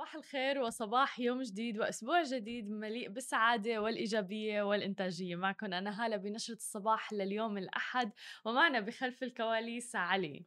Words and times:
صباح 0.00 0.14
الخير 0.14 0.58
وصباح 0.58 1.20
يوم 1.20 1.42
جديد 1.42 1.78
وأسبوع 1.78 2.22
جديد 2.22 2.70
مليء 2.70 3.08
بالسعادة 3.08 3.82
والإيجابية 3.82 4.62
والإنتاجية. 4.62 5.36
معكم 5.36 5.72
أنا 5.72 6.04
هالة 6.04 6.16
بنشرة 6.16 6.54
الصباح 6.54 7.12
لليوم 7.12 7.58
الأحد 7.58 8.12
ومعنا 8.44 8.80
بخلف 8.80 9.22
الكواليس 9.22 9.96
علي. 9.96 10.46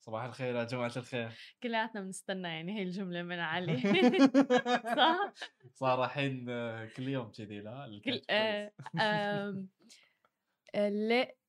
صباح 0.00 0.24
الخير 0.24 0.56
يا 0.56 0.64
جماعة 0.64 0.92
الخير. 0.96 1.30
كلياتنا 1.62 2.00
بنستنى 2.00 2.48
يعني 2.48 2.78
هي 2.78 2.82
الجملة 2.82 3.22
من 3.22 3.38
علي. 3.38 3.76
صح؟ 4.96 5.32
صار 5.74 6.04
الحين 6.04 6.46
كل 6.96 7.08
يوم 7.08 7.30
كذي 7.30 7.60
لا؟ 7.60 8.00
كل 8.04 8.22
آه 8.30 8.72
آه 9.00 9.64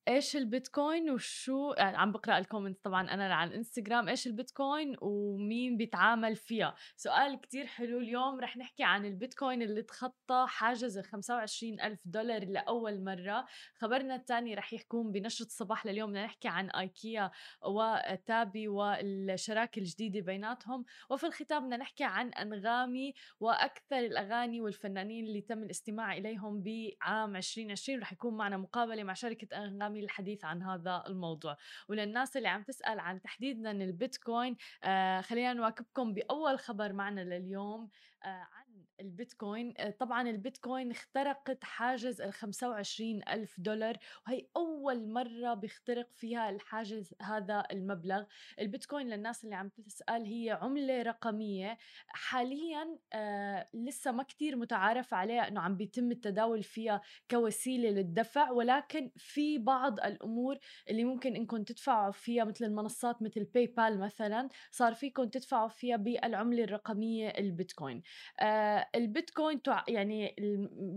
إيش 0.08 0.36
البيتكوين 0.36 1.10
وشو 1.10 1.72
يعني 1.72 1.96
عم 1.96 2.12
بقرأ 2.12 2.38
ال 2.38 2.44
comment 2.44 2.84
طبعا 2.84 3.10
أنا 3.10 3.34
على 3.34 3.50
الإنستغرام 3.50 4.08
إيش 4.08 4.26
البيتكوين 4.26 4.96
ومين 5.00 5.76
بيتعامل 5.76 6.36
فيها. 6.36 6.74
سؤال 6.96 7.40
كتير 7.40 7.66
حلو 7.66 7.98
اليوم 7.98 8.40
رح 8.40 8.56
نحكي 8.56 8.84
عن 8.84 9.04
البيتكوين 9.04 9.62
اللي 9.62 9.82
تخطى 9.82 10.46
حاجز 10.48 10.98
ال 10.98 11.04
25 11.04 11.80
ألف 11.80 12.00
دولار 12.04 12.44
لأول 12.44 13.04
مرة. 13.04 13.46
خبرنا 13.74 14.14
الثاني 14.16 14.54
رح 14.54 14.72
يكون 14.72 15.12
بنشرة 15.12 15.46
الصباح 15.46 15.86
لليوم 15.86 16.10
بدنا 16.10 16.24
نحكي 16.24 16.48
عن 16.48 16.70
ايكيا 16.70 17.30
وتابي 17.62 18.68
والشراكة 18.68 19.78
الجديدة 19.78 20.20
بيناتهم. 20.20 20.84
وفي 21.10 21.26
الختام 21.26 21.64
بدنا 21.64 21.76
نحكي 21.76 22.04
عن 22.04 22.28
أنغامي 22.28 23.14
وأكثر 23.40 23.98
الأغاني 23.98 24.60
والفنانين 24.60 25.26
اللي 25.26 25.40
تم 25.40 25.62
الاستماع 25.62 26.16
إليهم 26.16 26.62
بعام 26.62 27.36
2020 27.36 28.00
رح 28.00 28.12
يكون 28.12 28.36
معنا 28.36 28.56
مقابلة 28.56 29.02
مع 29.02 29.12
شركة 29.12 29.66
أنغامي 29.96 30.00
للحديث 30.02 30.44
عن 30.44 30.62
هذا 30.62 31.04
الموضوع. 31.06 31.56
وللناس 31.88 32.36
اللي 32.36 32.48
عم 32.48 32.62
تسأل 32.62 33.00
عن 33.00 33.20
تحديدا 33.20 33.70
البيتكوين 33.70 34.56
آه 34.84 35.20
خلينا 35.20 35.52
نواكبكم 35.52 36.14
بأول 36.14 36.58
خبر 36.58 36.92
معنا 36.92 37.20
لليوم 37.20 37.90
آه 38.24 38.26
عن 38.28 38.65
البيتكوين 39.00 39.74
آه، 39.78 39.90
طبعا 39.90 40.30
البيتكوين 40.30 40.90
اخترقت 40.90 41.64
حاجز 41.64 42.20
ال 42.20 42.32
25 42.32 43.20
ألف 43.28 43.60
دولار 43.60 43.96
وهي 44.26 44.46
أول 44.56 45.08
مرة 45.08 45.54
بيخترق 45.54 46.08
فيها 46.14 46.50
الحاجز 46.50 47.14
هذا 47.22 47.64
المبلغ. 47.72 48.24
البيتكوين 48.60 49.08
للناس 49.08 49.44
اللي 49.44 49.54
عم 49.54 49.68
تسأل 49.68 50.22
هي 50.24 50.50
عملة 50.62 51.02
رقمية. 51.02 51.78
حاليا 52.08 52.98
آه 53.12 53.68
لسه 53.74 54.12
ما 54.12 54.22
كتير 54.22 54.56
متعارف 54.56 55.14
عليها 55.14 55.48
أنه 55.48 55.60
عم 55.60 55.76
بيتم 55.76 56.10
التداول 56.10 56.62
فيها 56.62 57.00
كوسيلة 57.30 57.90
للدفع 57.90 58.50
ولكن 58.50 59.10
في 59.16 59.58
بعض 59.58 60.00
الأمور 60.00 60.58
اللي 60.90 61.04
ممكن 61.04 61.36
إنكم 61.36 61.64
تدفعوا 61.64 62.12
فيها 62.12 62.44
مثل 62.44 62.64
المنصات 62.64 63.22
مثل 63.22 63.44
باي 63.44 63.66
بال 63.66 64.00
مثلا 64.00 64.48
صار 64.70 64.94
فيكم 64.94 65.24
تدفعوا 65.24 65.68
فيها 65.68 65.96
بالعملة 65.96 66.64
الرقمية 66.64 67.28
البيتكوين. 67.28 68.02
آه 68.40 68.85
البيتكوين 68.94 69.60
يعني 69.88 70.36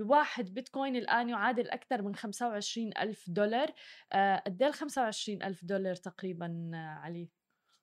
واحد 0.02 0.54
بيتكوين 0.54 0.96
الآن 0.96 1.30
يعادل 1.30 1.70
أكثر 1.70 2.02
من 2.02 2.16
25 2.16 2.92
ألف 2.98 3.30
دولار. 3.30 3.74
آه، 4.14 4.44
قد 4.46 4.62
إيه 4.62 4.70
ال 4.70 4.74
25 4.74 5.44
ألف 5.44 5.66
دولار 5.66 5.96
تقريبا 5.96 6.72
علي؟ 6.74 7.30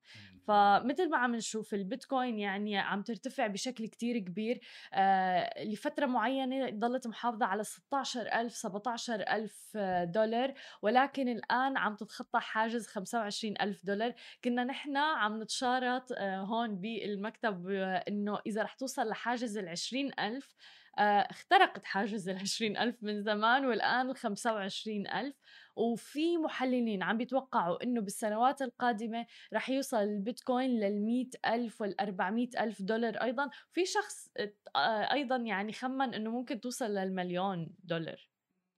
فمثل 0.47 1.09
ما 1.09 1.17
عم 1.17 1.35
نشوف 1.35 1.73
البيتكوين 1.73 2.39
يعني 2.39 2.77
عم 2.77 3.01
ترتفع 3.01 3.47
بشكل 3.47 3.87
كتير 3.87 4.17
كبير. 4.17 4.59
آه 4.93 5.63
لفترة 5.63 6.05
معينة 6.05 6.69
ضلت 6.69 7.07
محافظة 7.07 7.45
على 7.45 7.63
16 7.63 8.21
ألف 8.21 8.55
17 8.55 9.21
ألف 9.21 9.77
دولار 10.03 10.53
ولكن 10.81 11.29
الآن 11.29 11.77
عم 11.77 11.95
تتخطى 11.95 12.39
حاجز 12.39 12.87
25 12.87 13.53
ألف 13.61 13.85
دولار. 13.85 14.13
كنا 14.43 14.63
نحن 14.63 14.97
عم 14.97 15.41
نتشارط 15.41 16.11
آه 16.11 16.41
هون 16.41 16.75
بالمكتب 16.75 17.69
آه 17.69 18.03
إنه 18.07 18.39
إذا 18.45 18.63
رح 18.63 18.73
توصل 18.73 19.07
لحاجز 19.09 19.57
ال 19.57 19.69
20 19.69 20.11
ألف 20.19 20.55
آه، 20.88 20.88
اخترقت 20.99 21.85
حاجز 21.85 22.29
ال 22.29 22.37
20 22.47 22.77
ألف 22.77 23.03
من 23.03 23.21
زمان 23.21 23.65
والآن 23.65 24.09
ال 24.09 24.15
25 24.15 25.07
ألف. 25.07 25.35
وفي 25.75 26.37
محللين 26.37 27.03
عم 27.03 27.17
بيتوقعوا 27.17 27.83
إنه 27.83 28.01
بالسنوات 28.01 28.61
القادمة 28.61 29.25
رح 29.53 29.69
يوصل 29.69 29.97
البيتكوين 29.97 30.79
لل 30.79 31.29
ألف 31.45 31.81
وال 31.81 32.01
400 32.01 32.49
ألف 32.59 32.81
دولار 32.81 33.15
أيضا. 33.15 33.49
في 33.71 33.85
شخص 33.85 34.29
آه، 34.75 35.13
أيضا 35.13 35.35
يعني 35.35 35.73
خمن 35.73 36.13
إنه 36.13 36.31
ممكن 36.31 36.61
توصل 36.61 36.91
للمليون 36.91 37.75
دولار. 37.83 38.29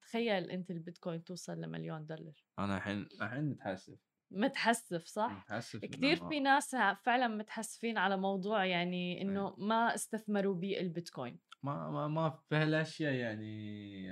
تخيل 0.01 0.51
أنت 0.51 0.71
البيتكوين 0.71 1.23
توصل 1.23 1.61
لمليون 1.61 2.05
دولار. 2.05 2.43
أنا 2.59 2.77
الحين 2.77 3.07
الحين 3.21 3.49
متحسف. 3.49 3.99
متحسف 4.31 5.05
صح؟ 5.05 5.31
متحسف 5.31 5.85
كثير 5.85 6.29
في 6.29 6.39
ناس 6.39 6.75
فعلا 6.75 7.27
متحسفين 7.27 7.97
على 7.97 8.17
موضوع 8.17 8.65
يعني 8.65 9.21
إنه 9.21 9.55
ما 9.57 9.95
استثمروا 9.95 10.55
بالبيتكوين 10.55 11.39
ما 11.63 11.91
ما 11.91 12.07
ما 12.07 12.29
في 12.29 12.55
هالاشياء 12.55 13.13
يعني 13.13 14.09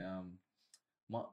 ما 1.10 1.32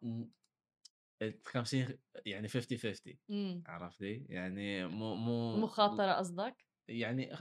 50 1.45 1.99
يعني 2.27 2.49
50 2.49 2.79
50 2.79 3.19
إمم. 3.31 3.63
عرفتي؟ 3.67 4.27
يعني 4.29 4.87
مو 4.87 5.15
مو 5.15 5.57
مخاطرة 5.57 6.13
قصدك؟ 6.13 6.67
يعني 6.89 7.33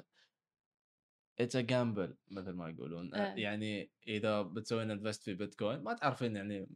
it's 1.39 1.55
a 1.55 1.61
gamble 1.61 2.17
مثل 2.31 2.51
ما 2.51 2.69
يقولون 2.69 3.13
آه. 3.13 3.35
يعني 3.35 3.91
إذا 4.07 4.41
بتسوين 4.41 4.91
invest 4.91 5.23
في 5.23 5.33
بيتكوين 5.33 5.79
ما 5.79 5.93
تعرفين 5.93 6.35
يعني 6.35 6.67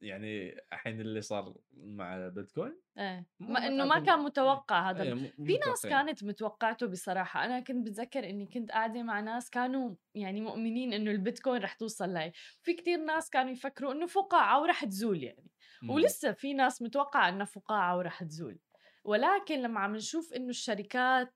يعني 0.00 0.60
الحين 0.72 1.00
اللي 1.00 1.20
صار 1.20 1.54
مع 1.72 2.28
بيتكوين؟ 2.28 2.80
إيه. 2.98 3.26
ما 3.40 3.66
إنه 3.66 3.84
ما 3.84 3.98
كان 3.98 4.18
متوقع 4.18 4.90
هذا 4.90 5.02
إيه 5.02 5.32
في 5.44 5.58
ناس 5.66 5.86
كانت 5.86 6.24
متوقعته 6.24 6.86
بصراحة. 6.86 7.44
أنا 7.44 7.60
كنت 7.60 7.86
بتذكر 7.86 8.30
إني 8.30 8.46
كنت 8.46 8.70
قاعدة 8.70 9.02
مع 9.02 9.20
ناس 9.20 9.50
كانوا 9.50 9.94
يعني 10.14 10.40
مؤمنين 10.40 10.92
إنه 10.92 11.10
البيتكوين 11.10 11.62
رح 11.62 11.72
توصل 11.72 12.14
لهي. 12.14 12.32
في 12.62 12.74
كتير 12.74 12.98
ناس 12.98 13.30
كانوا 13.30 13.52
يفكروا 13.52 13.92
إنه 13.92 14.06
فقاعة 14.06 14.60
ورح 14.60 14.84
تزول 14.84 15.22
يعني. 15.22 15.50
ولسه 15.88 16.32
في 16.32 16.54
ناس 16.54 16.82
متوقعة 16.82 17.28
إنها 17.28 17.44
فقاعة 17.44 17.96
ورح 17.96 18.24
تزول. 18.24 18.58
ولكن 19.04 19.62
لما 19.62 19.80
عم 19.80 19.96
نشوف 19.96 20.32
إنه 20.32 20.48
الشركات 20.48 21.34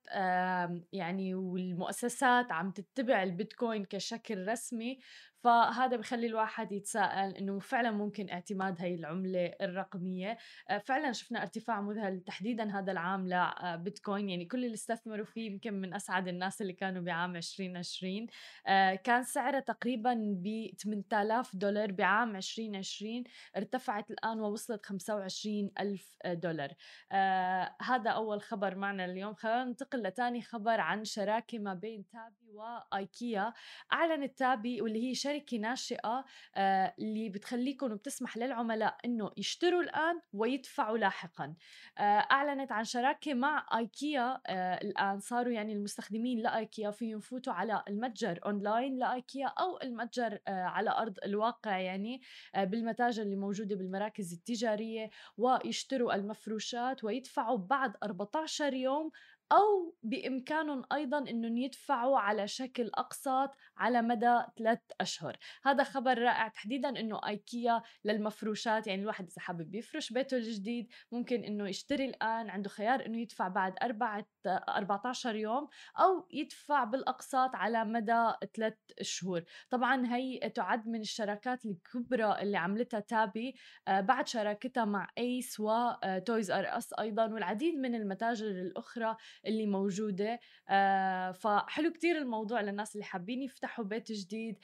يعني 0.92 1.34
والمؤسسات 1.34 2.52
عم 2.52 2.70
تتبع 2.70 3.22
البيتكوين 3.22 3.84
كشكل 3.84 4.48
رسمي 4.48 4.98
فهذا 5.44 5.96
بخلي 5.96 6.26
الواحد 6.26 6.72
يتساءل 6.72 7.36
إنه 7.36 7.58
فعلا 7.58 7.90
ممكن 7.90 8.30
اعتماد 8.30 8.80
هي 8.80 8.94
العملة 8.94 9.46
الرقمية. 9.60 10.38
آه، 10.70 10.78
فعلا 10.78 11.12
شفنا 11.12 11.42
ارتفاع 11.42 11.80
مذهل 11.80 12.20
تحديدا 12.20 12.78
هذا 12.78 12.92
العام 12.92 13.28
لبيتكوين 13.28 14.28
يعني 14.30 14.44
كل 14.44 14.64
اللي 14.64 14.74
استثمروا 14.74 15.24
فيه 15.24 15.50
يمكن 15.50 15.74
من 15.74 15.94
أسعد 15.94 16.28
الناس 16.28 16.62
اللي 16.62 16.72
كانوا 16.72 17.02
بعام 17.02 17.36
2020 17.36 18.26
آه، 18.66 18.94
كان 18.94 19.22
سعره 19.22 19.60
تقريبا 19.60 20.14
ب 20.14 20.70
8000 20.78 21.56
دولار 21.56 21.92
بعام 21.92 22.36
2020 22.36 23.24
ارتفعت 23.56 24.10
الآن 24.10 24.40
ووصلت 24.40 24.86
25 24.86 25.70
ألف 25.80 26.16
دولار. 26.26 26.74
آه، 27.12 27.76
هذا 27.82 28.10
أول 28.10 28.42
خبر 28.42 28.74
معنا 28.74 29.04
اليوم. 29.04 29.34
خلينا 29.34 29.64
ننتقل 29.64 30.02
لثاني 30.02 30.42
خبر 30.42 30.80
عن 30.80 31.04
شراكة 31.04 31.58
ما 31.58 31.74
بين 31.74 32.04
تابي 32.08 32.39
وايكيا 32.54 33.52
أعلنت 33.92 34.38
تابي 34.38 34.82
واللي 34.82 35.08
هي 35.08 35.14
شركة 35.14 35.56
ناشئة 35.58 36.24
آه، 36.56 36.94
اللي 36.98 37.28
بتخليكم 37.28 37.92
وبتسمح 37.92 38.36
للعملاء 38.36 38.96
إنه 39.04 39.30
يشتروا 39.36 39.82
الآن 39.82 40.20
ويدفعوا 40.32 40.98
لاحقا. 40.98 41.54
آه، 41.98 42.02
أعلنت 42.02 42.72
عن 42.72 42.84
شراكة 42.84 43.34
مع 43.34 43.66
أيكيا 43.78 44.40
آه، 44.46 44.74
الآن 44.74 45.20
صاروا 45.20 45.52
يعني 45.52 45.72
المستخدمين 45.72 46.38
لأيكيا 46.38 46.90
فيهم 46.90 47.18
يفوتوا 47.18 47.52
على 47.52 47.82
المتجر 47.88 48.40
أونلاين 48.46 48.98
لأيكيا 48.98 49.46
أو 49.46 49.80
المتجر 49.82 50.38
على 50.48 50.90
أرض 50.90 51.18
الواقع 51.24 51.78
يعني 51.78 52.20
بالمتاجر 52.56 53.22
اللي 53.22 53.36
موجودة 53.36 53.76
بالمراكز 53.76 54.32
التجارية 54.32 55.10
ويشتروا 55.36 56.14
المفروشات 56.14 57.04
ويدفعوا 57.04 57.58
بعد 57.58 57.96
14 58.02 58.74
يوم 58.74 59.10
أو 59.52 59.94
بإمكانهم 60.02 60.82
أيضا 60.92 61.18
أنهم 61.18 61.56
يدفعوا 61.56 62.18
على 62.18 62.48
شكل 62.48 62.90
أقساط 62.94 63.56
على 63.80 64.02
مدى 64.02 64.40
ثلاث 64.58 64.78
أشهر. 65.00 65.36
هذا 65.64 65.84
خبر 65.84 66.18
رائع 66.18 66.48
تحديدا 66.48 66.88
أنه 66.88 67.20
آيكيا 67.26 67.82
للمفروشات 68.04 68.86
يعني 68.86 69.02
الواحد 69.02 69.26
إذا 69.26 69.40
حابب 69.40 69.74
يفرش 69.74 70.12
بيته 70.12 70.36
الجديد 70.36 70.88
ممكن 71.12 71.44
أنه 71.44 71.68
يشتري 71.68 72.04
الآن 72.04 72.50
عنده 72.50 72.68
خيار 72.68 73.06
أنه 73.06 73.18
يدفع 73.18 73.48
بعد 73.48 73.74
أربعة 73.82 74.26
14 74.46 75.36
يوم 75.36 75.68
أو 75.98 76.28
يدفع 76.32 76.84
بالأقساط 76.84 77.56
على 77.56 77.84
مدى 77.84 78.32
ثلاث 78.56 78.74
شهور. 79.02 79.44
طبعا 79.70 80.14
هي 80.16 80.38
تعد 80.54 80.88
من 80.88 81.00
الشراكات 81.00 81.64
الكبرى 81.66 82.42
اللي 82.42 82.56
عملتها 82.56 83.00
Tabby 83.00 83.54
آه، 83.88 84.00
بعد 84.00 84.28
شراكتها 84.28 84.84
مع 84.84 85.08
ACE 85.18 85.60
و 85.60 85.78
Toys 85.78 86.50
R 86.50 86.78
Us 86.78 86.92
أيضا 86.98 87.26
والعديد 87.26 87.74
من 87.74 87.94
المتاجر 87.94 88.46
الأخرى 88.46 89.16
اللي 89.46 89.66
موجودة. 89.66 90.40
آه، 90.68 91.32
فحلو 91.32 91.92
كتير 91.92 92.18
الموضوع 92.18 92.60
للناس 92.60 92.94
اللي 92.94 93.04
حابين 93.04 93.42
يفتحوا 93.42 93.69
بيت 93.78 94.12
جديد 94.12 94.58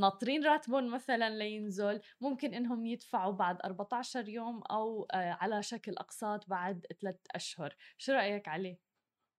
ناطرين 0.00 0.44
راتبهم 0.44 0.94
مثلا 0.94 1.38
لينزل 1.38 2.00
ممكن 2.20 2.54
إنهم 2.54 2.86
يدفعوا 2.86 3.32
بعد 3.32 3.58
14 3.64 4.28
يوم 4.28 4.62
أو 4.62 5.04
آه، 5.04 5.30
على 5.32 5.62
شكل 5.62 5.92
أقساط 5.92 6.48
بعد 6.48 6.86
ثلاث 7.00 7.16
أشهر 7.34 7.76
شو 7.98 8.12
رأيك 8.12 8.48
عليه 8.48 8.80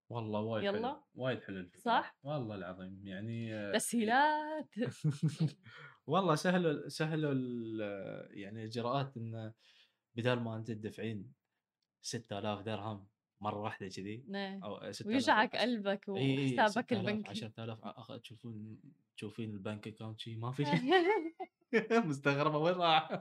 والله 0.10 0.40
وايد 0.40 0.64
يلا. 0.64 0.78
حلو 0.78 1.04
وايد 1.16 1.44
حلو 1.44 1.58
الفكرة 1.60 1.82
صح؟ 1.82 2.18
والله 2.24 2.56
العظيم 2.56 3.08
يعني 3.08 3.56
آه، 3.56 3.72
تسهيلات 3.74 4.70
والله 6.08 6.36
سهلوا 6.36 6.88
سهلوا 6.90 7.34
يعني 8.32 8.60
الاجراءات 8.62 9.18
إنه 9.18 9.54
بدال 10.16 10.40
ما 10.40 10.56
أنت 10.56 10.72
تدفعين 10.72 11.34
6000 12.02 12.62
درهم 12.62 13.08
مرة 13.42 13.62
واحدة 13.62 13.88
كذي 13.88 14.24
إيه. 14.36 14.60
أو 14.64 14.92
6000 14.92 15.08
ويجعك 15.08 15.56
قلبك 15.56 16.06
وحسابك 16.10 16.70
6000 16.70 16.92
البنكي. 16.92 17.30
10000 17.30 17.80
أخ- 17.86 18.20
تشوفون 18.22 18.78
تشوفين 19.18 19.52
البنك 19.54 19.88
اكونت 19.88 20.20
شي؟ 20.20 20.36
ما 20.36 20.52
في. 20.52 20.66
شيء 20.66 20.82
مستغربة 22.10 22.58
وين 22.58 22.76
راح؟ 22.76 23.20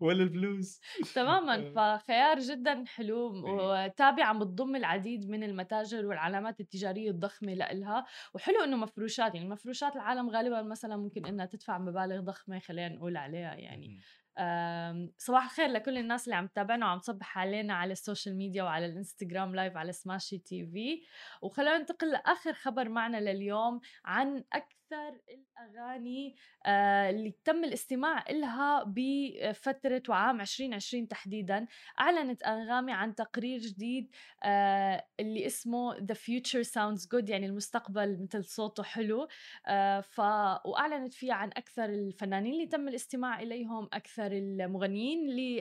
وين 0.00 0.20
الفلوس؟ 0.20 0.80
تماما. 1.14 1.64
فخيار 1.98 2.38
جدا 2.38 2.84
حلو. 2.86 3.32
و 3.46 3.59
Tabby 3.59 4.24
عم 4.24 4.38
بتضم 4.38 4.76
العديد 4.76 5.28
من 5.30 5.42
المتاجر 5.42 6.06
والعلامات 6.06 6.60
التجارية 6.60 7.10
الضخمة 7.10 7.54
لإلها. 7.54 8.04
وحلو 8.34 8.64
إنه 8.64 8.76
مفروشات 8.76 9.34
يعني 9.34 9.48
مفروشات 9.48 9.96
العالم 9.96 10.30
غالبا 10.30 10.62
مثلا 10.62 10.96
ممكن 10.96 11.26
إنها 11.26 11.46
تدفع 11.46 11.78
مبالغ 11.78 12.20
ضخمة 12.20 12.58
خلينا 12.58 12.88
نقول 12.94 13.16
عليها 13.16 13.54
يعني. 13.54 14.00
صباح 15.18 15.44
الخير 15.44 15.66
لكل 15.66 15.98
الناس 15.98 16.24
اللي 16.24 16.36
عم 16.36 16.46
تتابعنا 16.46 16.86
وعم 16.86 16.98
تصبح 16.98 17.38
علينا 17.38 17.74
على 17.74 17.92
ال 17.92 17.98
social 17.98 18.36
media 18.36 18.62
وعلى 18.62 18.86
الإنستغرام 18.86 19.54
live 19.54 19.76
على 19.76 19.92
Smashi 19.92 20.38
TV 20.38 21.02
وخلونا 21.42 21.78
ننتقل 21.78 22.10
لآخر 22.10 22.52
خبر 22.52 22.88
معنا 22.88 23.16
لليوم 23.16 23.80
عن 24.04 24.44
أكثر 24.52 24.76
الأغاني 24.92 26.36
آه، 26.66 27.10
اللي 27.10 27.34
تم 27.44 27.64
الاستماع 27.64 28.24
إلها 28.30 28.84
بفترة 28.86 30.02
وعام 30.08 30.40
2020 30.40 31.08
تحديدا 31.08 31.66
أعلنت 32.00 32.42
أنغامي 32.42 32.92
عن 32.92 33.14
تقرير 33.14 33.60
جديد 33.60 34.10
آه، 34.44 35.06
اللي 35.20 35.46
اسمه 35.46 35.94
The 35.96 36.14
Future 36.14 36.66
Sounds 36.66 37.02
Good 37.14 37.30
يعني 37.30 37.46
المستقبل 37.46 38.22
مثل 38.22 38.44
صوته 38.44 38.82
حلو 38.82 39.28
آه، 39.66 40.00
ف... 40.00 40.20
وأعلنت 40.66 41.14
فيها 41.14 41.34
عن 41.34 41.48
أكثر 41.48 41.84
الفنانين 41.84 42.52
اللي 42.52 42.66
تم 42.66 42.88
الاستماع 42.88 43.40
إليهم 43.40 43.88
أكثر 43.92 44.32
المغنيين 44.32 45.28
اللي 45.28 45.56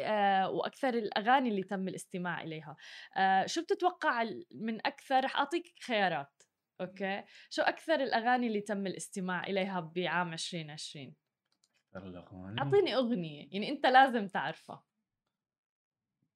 وأكثر 0.51 0.89
الأغاني 0.89 1.49
اللي 1.49 1.63
تم 1.63 1.87
الاستماع 1.87 2.43
إليها. 2.43 2.75
آه، 3.17 3.45
شو 3.45 3.61
بتتوقع 3.61 4.23
من 4.51 4.87
أكثر؟ 4.87 5.23
رح 5.23 5.35
أعطيك 5.35 5.73
خيارات. 5.85 6.54
أوكي. 6.81 7.23
شو 7.49 7.61
أكثر 7.61 7.95
الأغاني 7.95 8.47
اللي 8.47 8.61
تم 8.61 8.87
الاستماع 8.87 9.43
إليها 9.43 9.79
بعام 9.79 10.33
2020 10.33 11.15
أكثر 11.95 12.07
الأغاني. 12.07 12.61
أعطيني 12.61 12.95
أغنية 12.95 13.47
يعني 13.51 13.69
أنت 13.69 13.85
لازم 13.85 14.27
تعرفها. 14.27 14.83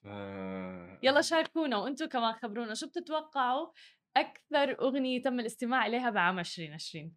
آه، 0.05 0.99
يلا 1.03 1.21
شاركونا 1.21 1.77
وأنتم 1.77 2.05
كمان 2.05 2.33
خبرونا 2.33 2.73
شو 2.73 2.87
بتتوقعوا 2.87 3.71
أكثر 4.17 4.79
أغنية 4.81 5.21
تم 5.21 5.39
الاستماع 5.39 5.85
إليها 5.85 6.09
بعام 6.09 6.39
2020 6.39 7.15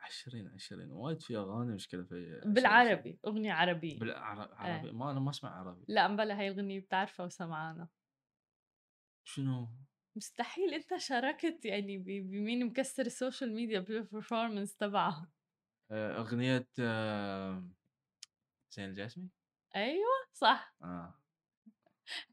20 0.00 0.48
20 0.54 0.90
وايد 0.90 1.22
في 1.22 1.36
أغاني 1.36 1.74
مشكلة 1.74 2.02
في 2.02 2.40
بالعربي 2.44 3.18
أغنية 3.26 3.52
عربية. 3.52 3.98
بالعربي 3.98 4.92
ما 4.92 5.10
أنا 5.10 5.20
ما 5.20 5.30
أسمع 5.30 5.58
عربي. 5.58 5.84
لا 5.88 6.08
مبلا 6.08 6.38
هاي 6.40 6.48
الأغنية 6.48 6.80
بتعرفها 6.80 7.26
وسمعانا. 7.26 7.88
شنو؟ 9.24 9.68
مستحيل 10.16 10.74
أنت 10.74 10.96
شاركت 10.96 11.64
يعني 11.64 11.98
بمين 11.98 12.66
مكسر 12.66 13.06
ال 13.06 13.13
social 13.13 13.54
media 13.54 13.80
بال 13.80 13.95
performance 13.95 14.76
تبعها 14.76 15.30
آه، 15.90 16.18
أغنية 16.18 16.68
آه، 16.80 17.64
حسين 18.70 18.84
الجاسمي؟ 18.84 19.28
أيوة 19.76 20.08
صح. 20.32 20.74
آه. 20.82 21.14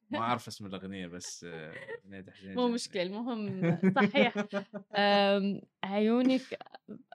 ما 0.10 0.20
أعرف 0.20 0.48
اسم 0.48 0.66
الأغنية 0.66 1.08
بس 1.08 1.44
آه، 1.44 1.76
أغنية 2.06 2.26
حسين 2.32 2.56
مو. 2.56 2.68
مشكلة 2.68 3.04
المهم 3.04 3.80
صحيح. 3.96 4.34
عيونك 5.84 6.42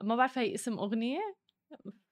ما 0.03 0.17
بعرف 0.17 0.39
هي 0.39 0.55
اسم 0.55 0.79
أغنية؟ 0.79 1.37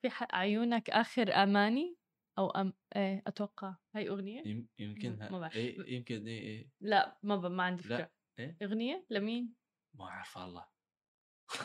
في 0.03 0.09
عيونك 0.33 0.91
آخر 0.91 1.35
أماني؟ 1.43 1.97
أو 2.39 2.51
أم... 2.51 2.73
أتوقع. 2.97 3.75
هي 3.95 4.09
أغنية؟ 4.09 4.43
يم- 4.47 4.69
يمكن 4.79 5.19
ما 5.31 5.39
بعرف. 5.39 5.57
إيه 5.57 5.95
يمكن 5.95 6.27
اي 6.29 6.39
اي 6.39 6.71
لا 6.81 7.19
ما 7.23 7.37
ب... 7.37 7.47
ما 7.47 7.63
عندي 7.63 7.89
لا. 7.89 8.11
إيه؟ 8.39 8.57
أغنية 8.63 9.07
لمين؟ 9.11 9.55
ما 9.95 10.05
اعرف 10.05 10.37
والله. 10.37 10.75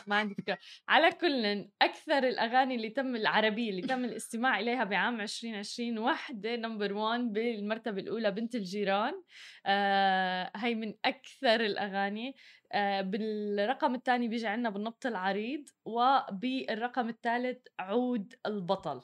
ما 0.06 0.16
عندي 0.16 0.34
فكرة. 0.34 0.58
على 0.88 1.12
كل 1.12 1.68
أكثر 1.82 2.18
الأغاني 2.18 2.74
اللي 2.74 2.90
تم 2.90 3.16
العربية 3.16 3.70
اللي 3.70 3.82
تم 3.82 4.04
الاستماع 4.04 4.60
إليها 4.60 4.84
بعام 4.84 5.20
2020 5.20 5.98
وحدة 5.98 6.56
نمبر 6.56 6.92
1 6.92 7.20
بالمرتبة 7.20 8.00
الأولى 8.00 8.30
بنت 8.30 8.54
الجيران. 8.54 9.22
آه 9.66 10.50
هي 10.56 10.74
من 10.74 10.94
أكثر 11.04 11.60
الأغاني. 11.60 12.34
آه 12.72 13.00
بالرقم 13.00 13.94
الثاني 13.94 14.28
بيجي 14.28 14.46
عنا 14.46 14.70
بالنبط 14.70 15.06
العريض 15.06 15.68
وبالرقم 15.84 17.08
الثالث 17.08 17.66
عود 17.78 18.34
البطل. 18.46 19.02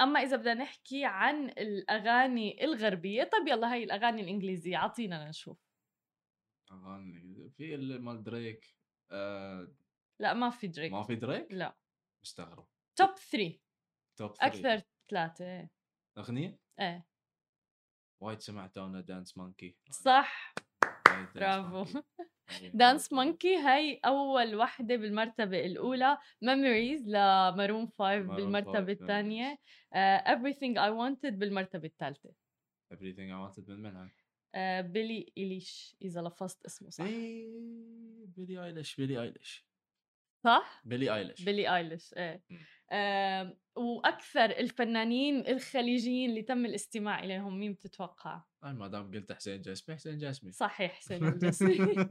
أما 0.00 0.20
إذا 0.22 0.36
بدنا 0.36 0.54
نحكي 0.54 1.04
عن 1.04 1.48
الأغاني 1.48 2.64
الغربية 2.64 3.22
طيب 3.22 3.48
يلا 3.48 3.74
هي 3.74 3.84
الأغاني 3.84 4.22
الإنجليزية 4.22 4.76
أعطينا 4.76 5.28
نشوف. 5.28 5.71
اغاني 6.72 7.50
في 7.50 7.76
مال 7.76 8.22
دريك 8.22 8.76
آه 9.10 9.68
لا 10.20 10.34
ما 10.34 10.50
في 10.50 10.66
دريك. 10.66 10.92
ما 10.92 11.02
في 11.02 11.14
دريك؟ 11.14 11.52
لا. 11.52 11.76
مستغرب. 12.24 12.66
top 12.96 13.14
3 13.14 13.58
top 14.16 14.34
3 14.34 14.46
أكثر 14.46 14.86
ثلاثة 15.10 15.44
إيه. 15.44 15.70
أغنية؟ 16.18 16.58
إيه. 16.80 17.06
وايد 18.22 18.40
سمعتها 18.40 18.86
أنا 18.86 19.00
Dance 19.00 19.38
Monkey 19.38 19.76
صح. 19.90 20.54
برافو. 21.34 21.84
Dance 22.74 23.12
Monkey 23.12 23.56
هي 23.56 24.00
أول 24.04 24.54
وحده 24.54 24.96
بالمرتبة 24.96 25.66
الأولى. 25.66 26.18
Memories 26.42 27.08
ل 27.08 27.19
Maroon 27.19 27.86
5 27.86 28.36
بالمرتبة 28.36 28.90
الثانية. 28.92 29.58
uh, 29.94 30.22
everything 30.24 30.76
I 30.76 30.90
wanted 30.90 31.34
بالمرتبة 31.34 31.86
الثالثة. 31.86 32.30
Everything 32.94 33.30
I 33.30 33.38
wanted 33.50 33.68
من 33.68 33.82
من 33.82 33.96
هاي؟ 33.96 34.10
Uh, 34.56 34.80
Billie 34.80 35.32
Eilish 35.38 35.96
إذا 36.02 36.20
لفظت 36.20 36.64
اسمه 36.64 36.90
صح. 36.90 37.04
اي 37.04 37.48
Billie 38.26 38.64
Eilish 38.64 38.96
Billie 38.96 39.22
Eilish. 39.22 39.66
صح؟ 40.44 40.82
Billie 40.84 41.14
Eilish. 41.14 41.44
Billie 41.44 41.76
Eilish 41.76 42.14
إيه. 42.16 42.42
مم. 42.50 42.58
آم، 42.92 43.56
وأكثر 43.76 44.44
الفنانين 44.44 45.46
الخليجيين 45.48 46.30
اللي 46.30 46.42
تم 46.42 46.66
الاستماع 46.66 47.24
إليهم 47.24 47.58
مين 47.60 47.72
بتتوقع؟ 47.72 48.42
أي 48.64 48.72
ما 48.72 48.88
دام 48.88 49.10
قلت 49.14 49.32
حسين 49.32 49.60
جاسمي. 49.62 49.94
حسين 49.94 50.18
جاسمي. 50.18 50.52
صحيح 50.52 50.92
حسين 50.92 51.24
الجسمي 51.28 51.78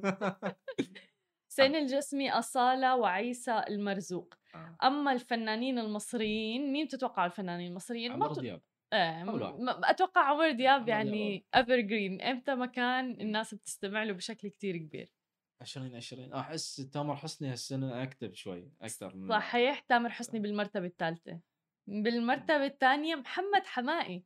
حسين 1.50 1.76
الجسمي 1.76 2.32
أصالة 2.32 2.96
وعيسى 2.96 3.64
المرزوق. 3.70 4.34
آه. 4.56 4.78
أما 4.84 5.12
الفنانين 5.14 5.80
المصريين 5.80 6.72
مين 6.74 6.86
بتتوقع 6.86 7.26
الفنانين 7.26 7.72
المصريين؟ 7.72 8.12
عمرو 8.12 8.34
دياب. 8.34 8.62
إيه 8.94 9.56
أتوقع 9.84 10.22
عمر 10.22 10.52
دياب 10.52 10.88
يعني 10.88 11.46
evergreen 11.56 12.22
إمتى 12.22 12.56
ما 12.56 12.66
كان 12.66 13.12
الناس 13.22 13.54
بتستمع 13.54 14.04
له 14.04 14.14
بشكل 14.14 14.48
كتير 14.48 14.78
كبير. 14.78 15.14
2020 15.62 16.34
أحس 16.34 16.76
تامر 16.76 17.16
حسني 17.16 17.52
هالسنة 17.52 18.04
active 18.04 18.34
شوي 18.34 18.72
أكثر 18.82 19.16
من 19.16 19.30
صحيح 19.30 19.80
تامر 19.80 20.10
حسني 20.10 20.40
بالمرتبة 20.40 20.86
الثالثة. 20.86 21.40
بالمرتبة 21.88 22.66
الثانية 22.66 23.16
محمد 23.16 23.66
حماقي. 23.66 24.24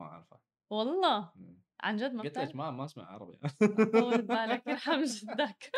ما 0.00 0.06
أعرفه. 0.06 0.40
والله. 0.70 1.32
مم. 1.36 1.58
عن 1.80 1.96
جد 1.96 2.12
ما 2.12 2.22
قلت 2.22 2.38
لك 2.38 2.56
ما 2.56 2.70
ما 2.70 2.84
أسمع 2.84 3.04
عربي. 3.04 3.38
طول 3.92 4.22
بالك 4.26 4.66
يرحم 4.66 5.02
جدك. 5.02 5.70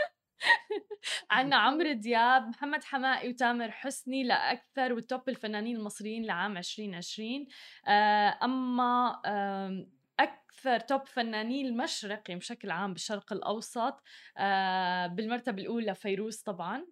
عنا 1.31 1.57
عمرو 1.57 1.93
دياب 1.93 2.49
محمد 2.49 2.85
حماقي 2.85 3.29
وتامر 3.29 3.71
حسني 3.71 4.25
لأكثر 4.25 4.93
وال 4.93 5.07
top 5.07 5.29
الفنانين 5.29 5.77
المصريين 5.77 6.25
لعام 6.27 6.57
2020 6.57 7.47
آه، 7.89 8.39
أما 8.43 9.21
آم، 9.27 9.91
أكثر 10.21 10.81
توب 10.81 11.07
فنانين 11.07 11.67
المشرق 11.67 12.31
بشكل 12.31 12.71
عام 12.71 12.93
بالشرق 12.93 13.33
الأوسط 13.33 14.03
آه 14.39 15.07
بالمرتبة 15.07 15.63
الأولى 15.63 15.95
فيروز 15.95 16.37
طبعا. 16.43 16.87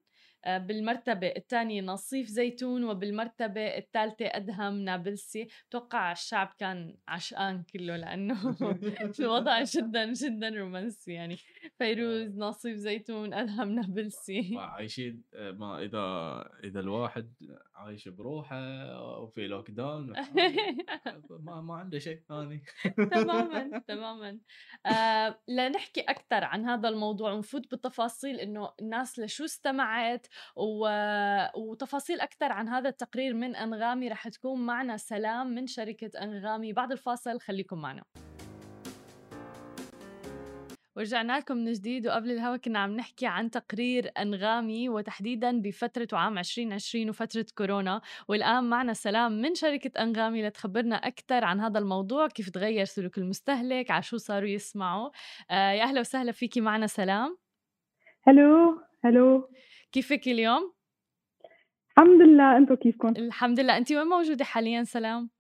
بالمرتبة 0.46 1.26
الثانية 1.26 1.82
نصيف 1.82 2.26
زيتون 2.26 2.84
وبالمرتبة 2.84 3.60
الثالثة 3.60 4.26
أدهم 4.26 4.74
نابلسي. 4.74 5.48
بتوقع 5.68 6.12
الشعب 6.12 6.54
كان 6.58 6.96
عشقان 7.08 7.62
كله 7.62 7.96
لأنه 7.96 8.56
الوضع 9.20 9.62
جدا 9.62 10.12
جدا 10.12 10.48
رومانسي 10.48 11.12
يعني. 11.12 11.36
فيروز 11.78 12.38
نصيف 12.38 12.76
زيتون 12.76 13.34
أدهم 13.34 13.68
نابلسي. 13.68 14.56
عايشين 14.58 15.22
آه، 15.34 15.50
ما 15.50 15.82
إذا 15.82 15.98
إذا 16.64 16.80
الواحد 16.80 17.34
عايش 17.74 18.08
بروحه 18.08 18.58
وفي 19.22 19.46
لوك 19.46 19.70
داون 19.70 20.12
ما 21.46 21.60
ما 21.60 21.74
عنده 21.74 21.98
شيء 21.98 22.20
ثاني. 22.28 22.62
تماما 23.10 23.82
تماما. 23.88 24.38
آه 24.86 25.40
لنحكي 25.48 26.00
أكثر 26.00 26.44
عن 26.44 26.64
هذا 26.64 26.88
الموضوع. 26.88 27.32
ونفوت 27.32 27.70
بالتفاصيل 27.70 28.40
إنه 28.40 28.72
الناس 28.80 29.18
لشو 29.18 29.44
استمعت 29.44 30.26
و... 30.56 30.88
وتفاصيل 31.56 32.20
أكثر 32.20 32.52
عن 32.52 32.68
هذا 32.68 32.88
التقرير 32.88 33.34
من 33.34 33.56
أنغامي 33.56 34.08
رح 34.08 34.28
تكون 34.28 34.66
معنا 34.66 34.96
سلام 34.96 35.54
من 35.54 35.66
شركة 35.66 36.22
أنغامي. 36.22 36.72
بعد 36.72 36.92
الفاصل 36.92 37.40
خليكم 37.40 37.80
معنا. 37.80 38.04
ورجعنا 40.96 41.38
لكم 41.38 41.56
من 41.56 41.72
جديد 41.72 42.06
وقبل 42.06 42.30
الهوا 42.30 42.56
كنا 42.56 42.78
عم 42.78 42.96
نحكي 42.96 43.26
عن 43.26 43.50
تقرير 43.50 44.10
أنغامي 44.18 44.88
وتحديدا 44.88 45.60
بفترة 45.60 46.08
عام 46.12 46.38
2020 46.38 47.08
وفترة 47.08 47.46
كورونا. 47.58 48.00
والآن 48.28 48.64
معنا 48.64 48.92
سلام 48.94 49.32
من 49.32 49.54
شركة 49.54 50.02
أنغامي 50.02 50.46
لتخبرنا 50.46 50.96
أكثر 50.96 51.44
عن 51.44 51.60
هذا 51.60 51.78
الموضوع 51.78 52.28
كيف 52.28 52.50
تغير 52.50 52.84
سلوك 52.84 53.18
المستهلك 53.18 53.90
على 53.90 54.02
شو 54.02 54.16
صاروا 54.16 54.48
يسمعوا. 54.48 55.10
آه 55.50 55.70
يا 55.70 55.82
أهلا 55.82 56.00
وسهلا 56.00 56.32
فيكي 56.32 56.60
معنا 56.60 56.86
سلام. 56.86 57.38
هلو 58.22 58.80
هلو 59.04 59.48
كيفك 59.92 60.28
اليوم؟ 60.28 60.72
الحمد 61.98 62.22
لله 62.22 62.56
أنتم 62.56 62.74
كيفكم؟ 62.74 63.08
الحمد 63.08 63.60
لله 63.60 63.76
انت 63.76 63.92
وين 63.92 64.06
موجودة 64.06 64.44
حاليا 64.44 64.84
سلام؟ 64.84 65.30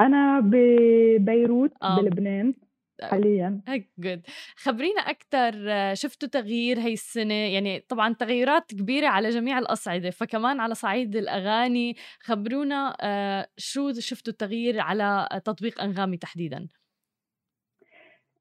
أنا 0.00 0.40
ببيروت 0.40 1.72
آه. 1.82 2.00
بلبنان 2.00 2.54
آه، 3.02 3.06
حاليا 3.06 3.60
جود 3.98 4.22
خبرينا 4.56 5.00
أكثر 5.00 5.54
شفتوا 5.94 6.28
تغيير 6.28 6.78
هي 6.78 6.92
السنة 6.92 7.34
يعني 7.34 7.80
طبعا 7.80 8.14
تغيرات 8.14 8.70
كبيرة 8.70 9.06
على 9.06 9.30
جميع 9.30 9.58
الأصعدة 9.58 10.10
فكمان 10.10 10.60
على 10.60 10.74
صعيد 10.74 11.16
الأغاني 11.16 11.96
خبرونا 12.20 12.96
آه، 13.00 13.48
شو 13.56 13.92
شفتوا 13.92 14.32
التغيير 14.32 14.80
على 14.80 15.28
تطبيق 15.44 15.82
أنغامي 15.82 16.16
تحديدا 16.16 16.68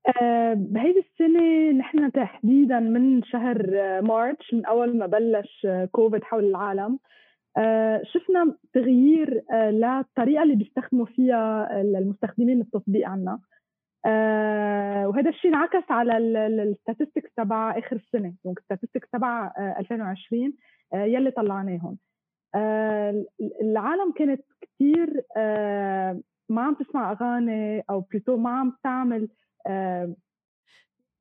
آه، 0.08 0.54
بهيدي 0.54 1.00
السنة 1.00 1.72
نحن 1.72 2.12
تحديدا 2.12 2.80
من 2.80 3.24
شهر 3.24 3.68
March 4.02 4.54
من 4.54 4.66
أول 4.66 4.98
ما 4.98 5.06
بلش 5.06 5.68
كوفيد 5.92 6.24
حول 6.24 6.46
العالم 6.46 7.00
آه، 7.58 8.02
شفنا 8.04 8.56
تغيير 8.74 9.44
آه، 9.54 9.72
للطريقة 9.72 10.44
اللي 10.44 10.56
بيستخدموا 10.56 11.06
فيها 11.06 11.82
المستخدمين 11.82 12.62
التطبيق 12.62 13.08
عنا. 13.08 13.40
وهذا 15.08 15.30
الشيء 15.30 15.52
انعكس 15.52 15.92
على 15.92 16.18
ال 16.18 16.28
statistics 16.28 17.34
تبع 17.38 17.78
آخر 17.78 17.96
السنة. 17.96 18.34
donc 18.46 18.60
ال 18.60 18.64
statistics 18.64 19.10
تبع 19.10 19.52
2020 19.80 20.54
يلي 20.94 21.32
طلعناهم 21.32 21.98
العالم 23.62 24.12
كانت 24.16 24.42
كثير 24.62 25.24
ما 26.50 26.62
عم 26.62 26.74
تسمع 26.74 27.12
أغاني 27.12 27.84
أو 27.90 28.00
plutôt 28.00 28.38
ما 28.38 28.50
عم 28.50 28.74
تعمل 28.84 29.30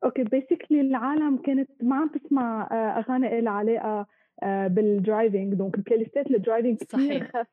okay 0.04 0.22
basically 0.24 0.80
العالم 0.80 1.36
كانت 1.36 1.70
ما 1.82 1.96
عم 1.96 2.08
تسمع 2.08 2.68
آه، 2.72 2.98
أغاني 2.98 3.40
لها 3.40 3.52
علاقة 3.52 4.06
آه، 4.42 4.66
بال 4.66 4.86
driving 4.86 5.54
donc 5.54 5.74
ال 5.74 5.98
playlist 5.98 6.27
ات 6.27 6.30
ال 6.30 6.36
driving 6.36 6.76
كثير 6.76 7.24
خف 7.24 7.46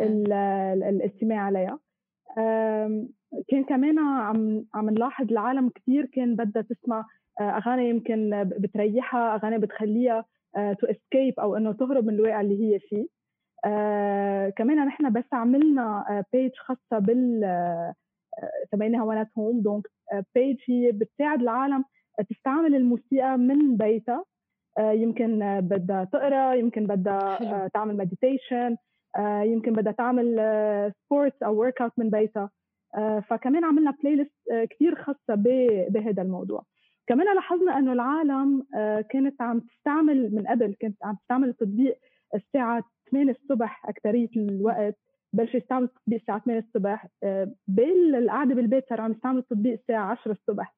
الاستماع 0.00 1.38
عليها. 1.40 1.78
كان 3.48 3.64
كمان 3.68 3.98
عم 3.98 4.64
عم 4.74 4.90
نلاحظ 4.90 5.30
العالم 5.30 5.68
كثير 5.68 6.06
كان 6.06 6.36
بدها 6.36 6.62
تسمع 6.62 7.06
آه، 7.40 7.42
أغاني 7.42 7.88
يمكن 7.88 8.44
بتريحها 8.58 9.34
أغاني 9.34 9.58
بتخليها 9.58 10.24
to 10.54 10.86
escape 10.86 11.40
أو 11.40 11.56
إنه 11.56 11.72
تهرب 11.72 12.06
من 12.06 12.14
الواقع 12.14 12.40
اللي 12.40 12.74
هي 12.74 12.78
فيه. 12.78 13.06
آه 13.64 14.48
كمان 14.48 14.86
نحن 14.86 15.12
بس 15.12 15.24
عملنا 15.32 16.24
page 16.32 16.50
خاصة 16.56 16.98
بال 16.98 17.44
سميناها 18.70 19.02
when 19.02 19.19
at 19.19 19.28
home 19.38 19.60
donc 19.60 19.86
page 20.34 20.56
هي 20.68 20.92
بتساعد 20.92 21.42
العالم 21.42 21.84
تستعمل 22.30 22.74
الموسيقى 22.74 23.38
من 23.38 23.76
بيتها. 23.76 24.24
آه، 24.78 24.92
يمكن 24.92 25.60
بدها 25.60 26.04
تقرأ 26.04 26.54
يمكن 26.54 26.86
بدها 26.86 27.42
آه، 27.42 27.68
تعمل 27.74 27.96
meditation 27.96 28.76
آه، 29.16 29.42
يمكن 29.42 29.72
بدها 29.72 29.92
تعمل 29.92 30.36
sports 31.04 31.42
أو 31.42 31.56
workout 31.60 31.92
من 31.98 32.10
بيتها. 32.10 32.50
فكمان 33.28 33.64
عملنا 33.64 33.90
playlist 33.90 34.32
كثير 34.70 34.94
خاصة 34.94 35.34
بهذا 35.88 36.22
الموضوع. 36.22 36.62
كمان 37.06 37.34
لاحظنا 37.34 37.78
إنه 37.78 37.92
العالم 37.92 38.62
كانت 39.10 39.42
عم 39.42 39.60
تستعمل 39.60 40.34
من 40.34 40.46
قبل 40.46 40.74
كانت 40.80 40.96
عم 41.04 41.14
تستعمل 41.14 41.48
التطبيق 41.48 41.98
الساعة 42.34 42.84
8 43.10 43.30
الصبح 43.30 43.88
اكثريه 43.88 44.28
الوقت. 44.36 44.96
بلشوا 45.34 45.60
يستعملوا 45.60 45.88
التطبيق 45.88 46.20
الساعة 46.20 46.38
8 46.38 46.60
الصبح. 46.60 47.06
آه، 47.22 47.54
بالقعده 47.68 48.54
بالبيت 48.54 48.84
صاروا 48.88 49.04
عم 49.04 49.12
يستعملوا 49.12 49.40
التطبيق 49.40 49.72
الساعة 49.72 50.10
10 50.10 50.32
الصبح. 50.32 50.74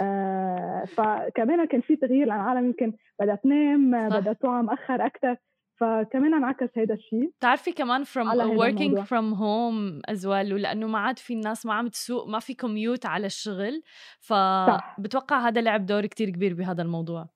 آه، 0.00 0.84
فكمان 0.84 1.64
كان 1.64 1.80
في 1.80 1.96
تغيير 1.96 2.26
لأن 2.26 2.36
العالم 2.36 2.66
يمكن 2.66 2.92
بدها 3.20 3.34
تنام 3.34 4.08
بدها 4.08 4.32
توعى 4.32 4.62
مأخر 4.62 5.06
أكثر 5.06 5.36
فكمان 5.80 6.34
انعكس 6.34 6.78
هذا 6.78 6.94
الشيء 6.94 7.30
بتعرفي 7.38 7.72
كمان 7.72 8.04
from 8.04 8.26
working 8.58 9.04
from 9.04 9.34
home 9.34 10.14
as 10.14 10.24
well 10.24 10.52
ولأنه 10.52 10.86
ما 10.86 10.98
عاد 10.98 11.18
في 11.18 11.34
الناس 11.34 11.66
ما 11.66 11.74
عم 11.74 11.88
تسوق 11.88 12.28
ما 12.28 12.38
في 12.38 12.54
كوميوت 12.54 13.06
على 13.06 13.26
الشغل. 13.26 13.82
فبتوقع 14.20 15.48
هذا 15.48 15.60
لعب 15.60 15.86
دور 15.86 16.06
كتير 16.06 16.30
كبير 16.30 16.54
بهذا 16.54 16.82
الموضوع؟ 16.82 17.28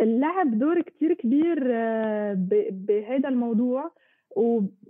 لعب 0.00 0.58
دور 0.58 0.80
كتير 0.80 1.14
كبير 1.14 1.70
آه، 1.74 2.34
بهذا 2.70 3.28
الموضوع. 3.28 3.90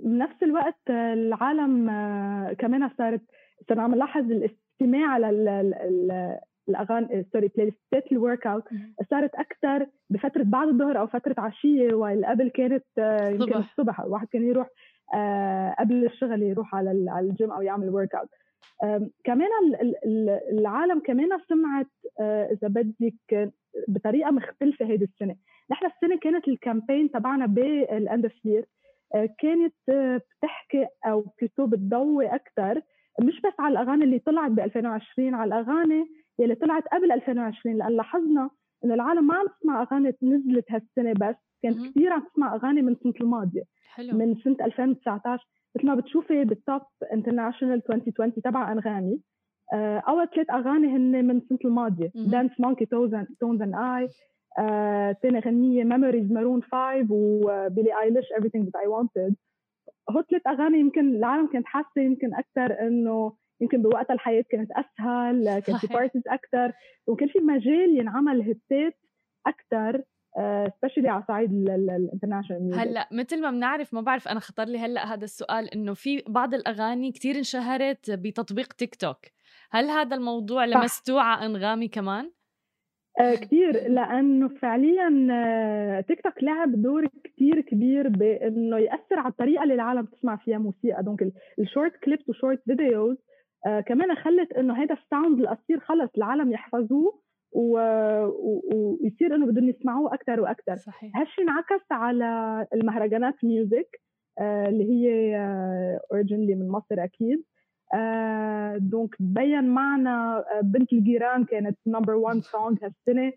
وبنفس 0.07 0.43
الوقت 0.43 0.91
العالم 0.91 1.91
آه، 1.91 2.53
كمان 2.53 2.91
صارت 2.99 3.21
صرنا 3.69 3.83
عم 3.83 3.95
نلاحظ 3.95 4.31
الاستماع 4.31 5.09
على 5.09 5.31
الاغاني 6.69 7.27
sorry 7.33 7.49
playlist 7.49 7.67
ات 7.67 8.13
ال 8.13 8.47
workout 8.47 8.63
صارت 9.11 9.35
أكثر 9.35 9.87
بفترة 10.11 10.43
بعد 10.43 10.69
الظهر 10.69 11.01
أو 11.01 11.07
فترة 11.07 11.35
عشية 11.39 11.95
واللي 11.95 12.27
قبل 12.27 12.49
كانت 12.49 12.85
آه، 12.99 13.29
يمكن 13.29 13.55
الصبح. 13.55 14.01
الواحد 14.01 14.27
كان 14.27 14.43
يروح 14.43 14.69
آه، 15.15 15.77
قبل 15.79 16.05
الشغل 16.07 16.43
يروح 16.43 16.75
على 16.75 17.11
على 17.11 17.27
الجيم 17.27 17.51
أو 17.51 17.63
يعمل 17.63 17.89
workout 17.89 18.29
كمان 19.25 19.49
العالم 20.53 21.01
كمان 21.01 21.29
سمعت 21.49 21.87
إذا 22.53 22.69
بدك 22.69 23.53
بطريقة 23.89 24.31
مختلفة 24.31 24.85
هذه 24.85 25.05
السنة. 25.05 25.37
نحن 25.71 25.87
السنة 25.87 26.19
كانت 26.19 26.49
ال 26.49 26.56
campaign 26.56 27.11
تبعنا 27.11 27.47
بال 27.47 27.78
end 27.78 28.25
of 28.25 28.67
كانت 29.13 29.75
آه، 29.89 30.21
بتحكي 30.39 30.87
أو 31.07 31.27
plutôt 31.41 31.67
بتضوي 31.67 32.27
أكثر 32.27 32.81
مش 33.23 33.41
بس 33.41 33.53
على 33.59 33.73
الأغاني 33.73 34.05
اللي 34.05 34.19
طلعت 34.19 34.51
ب 34.51 34.61
2020 34.61 35.35
على 35.35 35.49
الأغاني 35.49 36.05
يلي 36.39 36.55
طلعت 36.55 36.83
قبل 36.93 37.13
2020 37.13 37.77
لأن 37.77 37.97
لاحظنا 37.97 38.51
إنه 38.85 38.95
العالم 38.95 39.27
ما 39.27 39.35
عم 39.35 39.47
تسمع 39.61 39.83
أغاني 39.83 40.15
نزلت 40.23 40.65
هالسنة 40.73 41.13
بس 41.13 41.37
كانت 41.63 41.77
كثير 41.91 42.13
عم 42.13 42.23
تسمع 42.33 42.55
أغاني 42.55 42.83
من 42.83 42.93
السنة 42.93 43.13
الماضية 43.21 43.63
حلو. 43.89 44.19
من 44.19 44.35
سنة 44.45 44.57
2019 44.61 45.47
مثل 45.77 45.87
ما 45.87 45.95
بتشوفي 45.95 46.45
بال 46.45 46.60
top 46.60 46.83
international 47.13 47.83
2020 47.91 48.33
تبع 48.35 48.73
أنغامي 48.73 49.21
آه، 49.73 49.99
أول 49.99 50.29
ثلاث 50.35 50.51
أغاني 50.51 50.87
هن 50.97 51.25
من 51.25 51.37
السنة 51.37 51.59
الماضية 51.65 52.11
Dance 52.15 52.51
Monkey 52.61 52.87
Tones 52.87 53.15
and 53.63 53.75
I 53.75 54.09
ثاني 55.23 55.39
غنية 55.39 55.85
Memories 55.85 56.33
Maroon 56.33 56.63
5 56.63 57.07
و 57.11 57.24
Billie 57.24 58.01
Eilish 58.03 58.25
everything 58.39 58.65
that 58.65 58.81
I 58.81 58.89
wanted. 58.89 59.35
هو 60.11 60.23
ثلاث 60.31 60.47
أغاني 60.47 60.79
يمكن 60.81 61.17
العالم 61.17 61.47
كانت 61.47 61.67
حاسة 61.67 62.01
يمكن 62.03 62.35
أكثر 62.35 62.87
إنه 62.87 63.37
يمكن 63.61 63.83
بوقتها 63.83 64.15
الحياة 64.15 64.45
كانت 64.51 64.71
أسهل 64.71 65.59
كان 65.59 65.77
في 65.77 65.87
parties 65.87 66.23
أكثر. 66.29 66.73
وكان 67.07 67.29
في 67.29 67.39
مجال 67.39 67.99
ينعمل 67.99 68.43
hit 68.43 68.85
ات 68.85 68.99
أكثر 69.47 70.03
specially 70.79 71.09
على 71.09 71.25
صعيد 71.29 71.53
ال 71.53 71.61
international 71.61 72.75
هلأ 72.75 73.09
مثل 73.13 73.41
ما 73.41 73.51
بنعرف 73.51 73.95
ما 73.95 74.01
بعرف 74.01 74.29
أنا 74.29 74.41
خطر 74.41 74.65
لي 74.65 74.79
هلأ 74.79 75.05
هذا 75.15 75.25
السؤال 75.25 75.75
إنه 75.75 75.95
في 75.95 76.23
بعض 76.29 76.55
الأغاني 76.55 77.13
كثير 77.13 77.37
انشهرت 77.37 78.11
بتطبيق 78.11 78.73
تيك 78.73 78.95
توك 78.95 79.19
هل 79.71 79.85
هذا 79.85 80.17
الموضوع 80.17 80.65
لمستوه 80.65 81.23
على 81.23 81.47
أنغامي 81.47 81.89
كمان؟ 81.89 82.31
آه، 83.21 83.35
كثير 83.35 83.89
لأنه 83.89 84.49
فعليا 84.49 85.29
آه، 85.31 86.01
تيك 86.01 86.21
توك 86.21 86.43
لعب 86.43 86.83
دور 86.83 87.07
كثير 87.25 87.61
كبير 87.61 88.09
بإنه 88.09 88.79
يأثر 88.79 89.19
على 89.19 89.29
الطريقة 89.29 89.63
اللي 89.63 89.75
العالم 89.75 90.05
تسمع 90.07 90.37
فيها 90.37 90.59
موسيقى. 90.59 91.03
donc 91.03 91.33
ال 91.59 91.65
short 91.65 91.97
clips 91.97 92.29
و 92.29 92.34
short 92.34 92.63
videos 92.65 93.17
كمان 93.87 94.15
خلت 94.15 94.53
إنه 94.53 94.75
هذا 94.83 94.95
ال 94.95 95.02
sound 95.02 95.41
القصير 95.41 95.81
خلص 95.81 96.11
العالم 96.17 96.53
يحفظوه. 96.53 97.21
ويصير 97.53 99.35
إنه 99.35 99.47
بدهم 99.47 99.69
يسمعوه 99.69 100.15
أكثر 100.15 100.41
وأكثر 100.41 100.77
صحيح. 100.77 101.17
هالشيء 101.17 101.45
انعكس 101.45 101.85
على 101.91 102.67
المهرجانات 102.75 103.35
music 103.45 104.01
آه 104.41 104.69
اللي 104.69 104.85
هي 104.85 105.37
originally 106.13 106.55
من 106.55 106.69
مصر 106.69 107.05
أكيد. 107.05 107.45
آه 107.95 108.77
donc 108.81 109.17
بين 109.21 109.65
معنا 109.65 110.39
آه، 110.39 110.61
بنت 110.61 110.93
الجيران 110.93 111.45
كانت 111.45 111.79
number 111.87 112.15
1 112.15 112.41
song 112.41 112.79
هالسنة. 112.85 113.33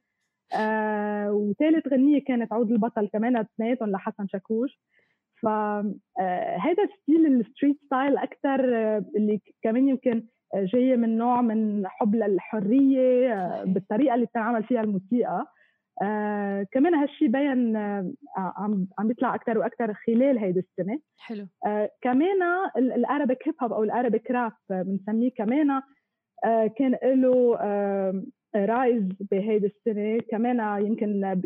آه 0.54 1.32
وثالث 1.34 1.88
غنية 1.88 2.24
كانت 2.24 2.54
عود 2.54 2.72
البطل 2.72 3.08
كمان 3.14 3.38
اثنيناتهم 3.38 3.90
لحسن 3.92 4.28
شاكوش. 4.28 4.80
فهذا 5.44 6.84
ال 6.84 6.91
style 6.91 7.26
ال 7.26 7.33
street 7.33 7.78
style 7.86 8.18
أكثر 8.18 8.60
اللي 9.16 9.42
كمان 9.64 9.90
يمكن 9.90 10.24
جاية 10.56 10.96
من 10.96 11.18
نوع 11.18 11.42
من 11.42 11.88
حب 11.88 12.16
للحرية 12.16 13.64
بالطريقة 13.64 14.16
اللي 14.16 14.26
بتنعمل 14.26 14.64
فيها 14.64 14.82
الموسيقى. 14.82 15.46
آه 16.02 16.66
كمان 16.72 16.96
هالشيء 16.96 17.28
بين 17.28 17.76
آه 17.76 18.14
عم 18.38 18.88
عم 19.00 19.08
بيطلع 19.08 19.36
أكثر 19.36 19.58
وأكثر 19.58 19.94
خلال 19.94 20.40
هيدي 20.40 20.60
السنة. 20.60 21.00
حلو. 21.18 21.48
آه 21.66 21.90
كمان 22.02 22.42
ال 22.78 22.88
Arabic 22.88 23.48
hip 23.48 23.56
hop 23.64 23.74
أو 23.74 23.84
ال 23.84 23.91
Arabic 23.91 24.32
rap 24.32 24.52
بنسميه 24.70 25.32
كمان 25.32 25.82
آه 26.46 26.68
كان 26.68 26.98
له 27.04 27.58
آه 27.62 28.24
rise 28.56 29.04
بهيدي 29.32 29.66
السنة. 29.68 30.20
كمان 30.32 30.86
يمكن 30.86 31.42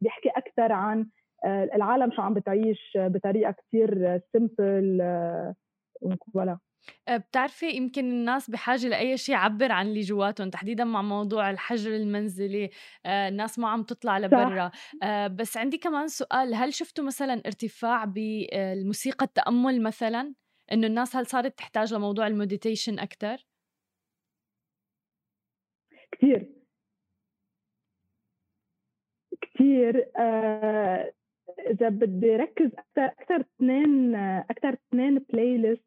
بيحكي 0.00 0.28
أكثر 0.28 0.72
عن 0.72 1.06
آه 1.44 1.64
العالم 1.74 2.12
شو 2.12 2.22
عم 2.22 2.34
بتعيش 2.34 2.92
بطريقة 2.96 3.50
كثير 3.52 4.20
simple 4.32 5.02
ولا. 6.34 6.58
بتعرفي 7.10 7.70
يمكن 7.70 8.04
الناس 8.10 8.50
بحاجة 8.50 8.86
لأي 8.88 9.16
شيء 9.16 9.34
يعبّر 9.34 9.72
عن 9.72 9.86
اللي 9.88 10.00
جواتهم، 10.00 10.50
تحديدًا 10.50 10.84
مع 10.84 11.02
موضوع 11.02 11.50
الحجر 11.50 11.96
المنزلي، 11.96 12.70
آه، 13.06 13.28
الناس 13.28 13.58
ما 13.58 13.68
عم 13.68 13.82
تطلع 13.82 14.18
لبرّا، 14.18 14.70
آه، 15.02 15.26
بس 15.26 15.56
عندي 15.56 15.78
كمان 15.78 16.08
سؤال، 16.08 16.54
هل 16.54 16.74
شفتوا 16.74 17.04
مثلًا 17.04 17.42
ارتفاع 17.46 18.04
بالموسيقى 18.04 19.24
التأمُّل 19.26 19.82
مثلًا؟ 19.82 20.34
إنه 20.72 20.86
الناس 20.86 21.16
هل 21.16 21.26
صارت 21.26 21.58
تحتاج 21.58 21.94
لموضوع 21.94 22.26
المديتيشن 22.26 22.98
أكتر؟ 22.98 23.46
كتير. 26.12 26.48
كتير 29.40 30.10
آه 30.18 31.12
إذا 31.70 31.88
بدي 31.88 32.36
ركّز 32.36 32.70
أكتر 32.78 33.04
أكتر 33.06 33.40
اثنين 33.40 34.14
أكتر 34.50 34.72
اثنين 34.74 35.18
playlist 35.18 35.84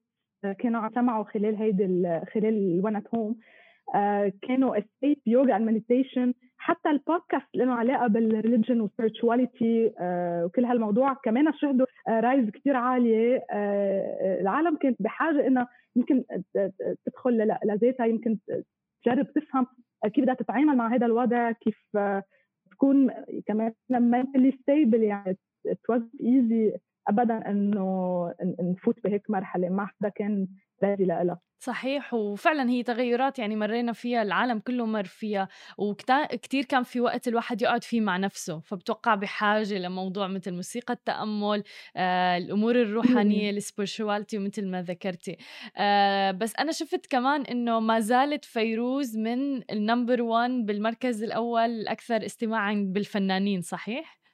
كانوا 0.53 0.89
سمعوا 0.95 1.23
خلال 1.23 1.55
هيدي 1.55 1.85
خلال 2.33 2.79
alone 2.79 2.95
at 2.95 3.15
home 3.15 3.35
كانوا 4.41 4.77
escape 4.77 5.17
yoga 5.25 5.55
and 5.55 5.67
meditation 5.67 6.33
حتى 6.65 6.89
البودكاست 6.89 7.45
اللي 7.53 7.65
له 7.65 7.73
علاقه 7.73 8.07
بال 8.07 8.22
religion 8.22 8.81
وال 8.81 8.97
spirituality 8.97 9.93
وكل 10.45 10.65
هالموضوع. 10.65 11.13
كمان 11.13 11.53
شهدوا 11.53 11.85
rise 12.09 12.49
كثير 12.49 12.75
عالية 12.75 13.45
آه، 13.51 14.41
العالم 14.41 14.77
كانت 14.77 15.01
بحاجة 15.01 15.47
انها 15.47 15.67
يمكن 15.95 16.23
تدخل 17.05 17.57
لذاتها 17.65 18.05
يمكن 18.05 18.37
تجرب 19.03 19.33
تفهم 19.33 19.67
كيف 20.13 20.23
بدها 20.23 20.33
تتعامل 20.35 20.77
مع 20.77 20.95
هذا 20.95 21.05
الوضع 21.05 21.51
كيف 21.51 21.77
آه، 21.95 22.23
تكون 22.71 23.09
كمان 23.47 23.73
mentally 23.91 24.51
stable 24.51 24.99
يعني 24.99 25.37
it 25.67 25.95
wasn't 25.95 26.01
easy. 26.21 26.79
ابدا 27.07 27.49
إنه 27.49 28.33
نفوت 28.59 29.03
بهيك 29.03 29.29
مرحلة 29.29 29.69
ما 29.69 29.85
حدا 29.85 30.09
كان 30.09 30.47
ready 30.83 31.05
لها 31.05 31.39
صحيح 31.59 32.13
وفعلا 32.13 32.69
هي 32.69 32.83
تغيرات 32.83 33.39
يعني 33.39 33.55
مرينا 33.55 33.93
فيها 33.93 34.21
العالم 34.21 34.59
كله 34.59 34.85
مر 34.85 35.03
فيها 35.03 35.47
وكتير 35.77 36.65
كان 36.65 36.83
في 36.83 36.99
وقت 37.01 37.27
الواحد 37.27 37.61
يقعد 37.61 37.83
فيه 37.83 38.01
مع 38.01 38.17
نفسه 38.17 38.59
فبتوقع 38.59 39.15
بحاجة 39.15 39.77
لموضوع 39.77 40.27
مثل 40.27 40.53
موسيقى 40.53 40.93
التأمل 40.93 41.63
آه، 41.95 42.37
الأمور 42.37 42.75
الروحانية 42.75 43.49
ال 43.49 43.56
spirituality 43.56 44.37
ومثل 44.37 44.67
ما 44.67 44.81
ذكرتي. 44.81 45.37
آه، 45.77 46.31
بس 46.31 46.53
أنا 46.59 46.71
شفت 46.71 47.05
كمان 47.05 47.41
إنه 47.41 47.79
ما 47.79 47.99
زالت 47.99 48.45
فيروز 48.45 49.17
من 49.17 49.71
ال 49.71 49.78
number 49.78 50.21
1 50.21 50.51
بالمركز 50.51 51.23
الأول 51.23 51.69
الأكثر 51.69 52.25
استماعا 52.25 52.85
بالفنانين 52.89 53.61
صحيح؟ 53.61 54.24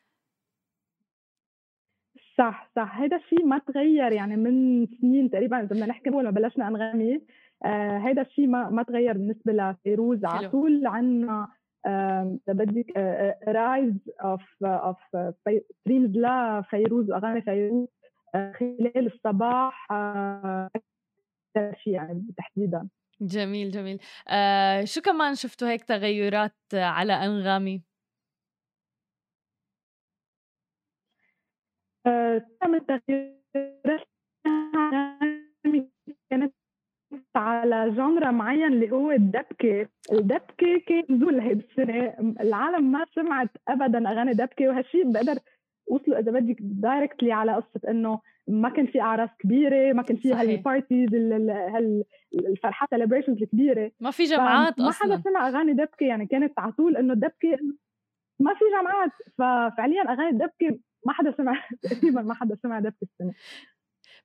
صح 2.42 2.72
صح. 2.76 2.98
هذا 2.98 3.18
الشيء 3.18 3.46
ما 3.46 3.58
تغير 3.58 4.12
يعني 4.12 4.36
من 4.36 4.88
سنين 5.02 5.30
تقريبا 5.30 5.58
إذا 5.58 5.66
بدنا 5.66 5.86
نحكي 5.86 6.10
اول 6.10 6.24
ما 6.24 6.32
بلشنا 6.32 6.68
انغامي 6.68 7.22
آه 7.66 7.98
هذا 7.98 8.22
الشيء 8.22 8.48
ما 8.48 8.70
ما 8.70 8.84
تغير 8.84 9.14
بالنسبة 9.14 9.54
لفيروز. 9.54 10.26
على 10.26 10.50
طول 10.50 10.88
عندنا 10.88 11.48
إذا 11.88 12.34
بدك 12.48 12.98
rise 13.48 13.94
of 14.22 14.42
of 14.64 14.98
streams 15.82 16.18
لفيروز 16.18 17.12
واغاني 17.12 17.42
فيروز 17.42 17.88
آه 18.36 18.52
خلال 18.52 19.06
الصباح 19.14 19.92
آه 19.92 20.70
شيء 21.84 21.94
يعني 21.94 22.26
تحديدا. 22.38 22.88
جميل 23.22 23.72
جميل. 23.72 24.00
آه 24.30 24.84
شو 24.84 25.02
كمان 25.02 25.36
شفتوا 25.36 25.70
هيك 25.70 25.84
تغيرات 25.84 26.56
على 26.74 27.14
أنغامي؟ 27.14 27.91
تم 32.62 32.76
التغييرات 32.76 34.08
كانت 36.30 36.54
على 37.36 37.90
genre 37.90 38.32
معين 38.32 38.74
اللي 38.74 38.92
هو 38.92 39.12
الدبكة 39.12 39.88
الدبكة 40.12 40.82
كان 40.88 41.04
نزول 41.10 41.40
هيدي 41.40 41.66
السنة 41.70 42.16
العالم 42.40 42.92
ما 42.92 43.06
سمعت 43.16 43.50
أبدا 43.68 44.10
أغاني 44.12 44.34
دبكة 44.34 44.68
وهالشيء 44.68 45.12
بقدر 45.12 45.40
وصلوا 45.88 46.20
إذا 46.20 46.32
بدك 46.32 46.56
directly 46.60 47.32
على 47.32 47.56
قصة 47.56 47.90
إنه 47.90 48.20
ما 48.48 48.70
كان 48.70 48.86
في 48.86 49.02
أعراس 49.02 49.30
كبيرة 49.40 49.94
ما 49.94 50.04
كان 50.04 50.18
في 50.18 50.34
هال 50.34 50.52
parties 50.52 51.14
هالفرحات 52.48 52.90
celebrations 52.90 53.42
الكبيرة. 53.42 53.92
ما 54.00 54.12
في 54.12 54.24
جمعات 54.24 54.74
أصلا 54.74 54.86
ما 54.86 54.92
حدا 54.94 55.22
سمع 55.30 55.48
أغاني 55.48 55.74
دبكة 55.74 56.06
يعني 56.06 56.26
كانت 56.26 56.60
على 56.60 56.72
طول 56.72 56.98
إنه 56.98 57.14
الدبكة 57.14 57.58
ما 58.40 58.54
في 58.54 58.66
جامعات 58.76 59.12
ففعليا 59.38 60.02
أغاني 60.02 60.30
الدبكة 60.30 60.80
ما 61.06 61.14
حدا 61.14 61.34
سمع 61.38 61.68
تقريبا 61.84 62.22
ما 62.22 62.34
حدا 62.34 62.58
سمع 62.64 62.82
في 62.82 63.04
السنة. 63.04 63.34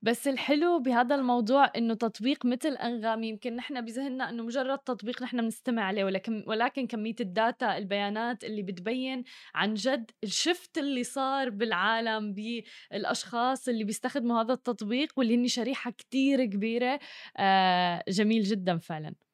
بس 0.02 0.28
الحلو 0.28 0.78
بهذا 0.78 1.14
الموضوع 1.14 1.72
إنه 1.76 1.94
تطبيق 1.94 2.46
مثل 2.46 2.68
انغامي 2.68 3.28
يمكن 3.28 3.56
نحن 3.56 3.80
بذهننا 3.80 4.30
إنه 4.30 4.42
مجرد 4.42 4.78
تطبيق 4.78 5.22
نحن 5.22 5.40
بنستمع 5.40 5.82
عليه 5.82 6.04
ولكن 6.04 6.44
ولكن 6.46 6.86
كمية 6.86 7.14
الداتا 7.20 7.78
البيانات 7.78 8.44
اللي 8.44 8.62
بتبين 8.62 9.24
عن 9.54 9.74
جد 9.74 10.10
الشفت 10.24 10.78
اللي 10.78 11.04
صار 11.04 11.50
بالعالم 11.50 12.34
بالأشخاص 12.34 13.68
اللي 13.68 13.84
بيستخدموا 13.84 14.42
هذا 14.42 14.52
التطبيق 14.52 15.12
واللي 15.16 15.36
هن 15.36 15.48
شريحة 15.48 15.90
كتير 15.90 16.44
كبيرة 16.44 17.00
آه 17.36 18.04
جميل 18.08 18.42
جدا 18.42 18.78
فعلا. 18.78 19.25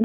100% 0.00 0.04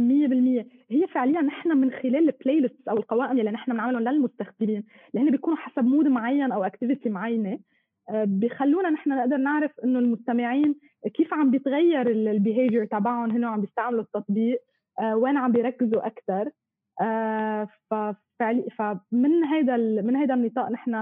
هي 0.89 1.07
فعليا 1.07 1.41
نحن 1.41 1.77
من 1.77 1.91
خلال 1.91 2.15
ال 2.15 2.59
playlist 2.59 2.87
أو 2.87 2.97
القوائم 2.97 3.39
اللي 3.39 3.51
نحن 3.51 3.71
بنعملهم 3.71 4.03
للمستخدمين 4.03 4.83
اللي 5.13 5.25
هن 5.25 5.31
بيكونوا 5.31 5.57
حسب 5.57 5.83
mood 5.83 6.07
معين 6.07 6.51
أو 6.51 6.63
activity 6.63 7.09
معينه 7.09 7.59
آه، 8.09 8.25
بخلونا 8.27 8.89
نحن 8.89 9.09
نقدر 9.09 9.37
نعرف 9.37 9.71
إنه 9.83 9.99
المستمعين 9.99 10.75
كيف 11.13 11.33
عم 11.33 11.51
بيتغير 11.51 12.07
ال 12.07 12.16
behavior 12.16 12.85
تبعهم 12.85 13.31
هنا 13.31 13.47
عم 13.47 13.61
بيستعملوا 13.61 14.01
التطبيق 14.01 14.59
آه، 14.99 15.15
وين 15.15 15.37
عم 15.37 15.51
بيركزوا 15.51 16.07
أكثر 16.07 16.51
آه، 17.01 17.67
ففعلي 17.91 18.69
فمن 18.77 19.43
هيدا 19.43 19.77
من 19.77 20.15
هيدا 20.15 20.33
النطاق 20.33 20.71
نحن 20.71 20.95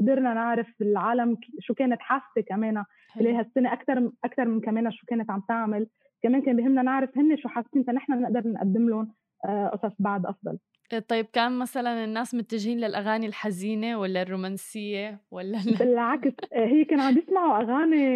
قدرنا 0.00 0.34
نعرف 0.34 0.66
العالم 0.80 1.36
شو 1.60 1.74
كانت 1.74 2.00
حاسه 2.00 2.40
كمان 2.48 2.84
خلال 3.14 3.34
هالسنه 3.34 3.72
أكثر 3.72 4.10
أكثر 4.24 4.44
من 4.44 4.60
كمان 4.60 4.90
شو 4.90 5.06
كانت 5.06 5.30
عم 5.30 5.42
تعمل. 5.48 5.86
كمان 6.22 6.42
كان 6.42 6.56
بهمنا 6.56 6.82
نعرف 6.82 7.18
هن 7.18 7.36
شو 7.36 7.48
حاسين 7.48 7.82
فنحن 7.82 8.22
نقدر 8.22 8.48
نقدم 8.48 8.88
لهم 8.88 9.08
آه، 9.44 9.68
قصص 9.68 9.94
بعد 9.98 10.26
أفضل. 10.26 10.58
إيه، 10.92 10.98
طيب 10.98 11.26
كان 11.32 11.58
مثلا 11.58 12.04
الناس 12.04 12.34
متجهين 12.34 12.78
للأغاني 12.78 13.26
الحزينة 13.26 13.98
ولا 13.98 14.22
الرومانسية 14.22 15.20
ولا 15.30 15.58
بالعكس 15.78 16.32
آه، 16.52 16.66
هي 16.66 16.84
كانوا 16.84 17.04
عم 17.04 17.14
بيسمعوا 17.14 17.62
أغاني 17.62 18.06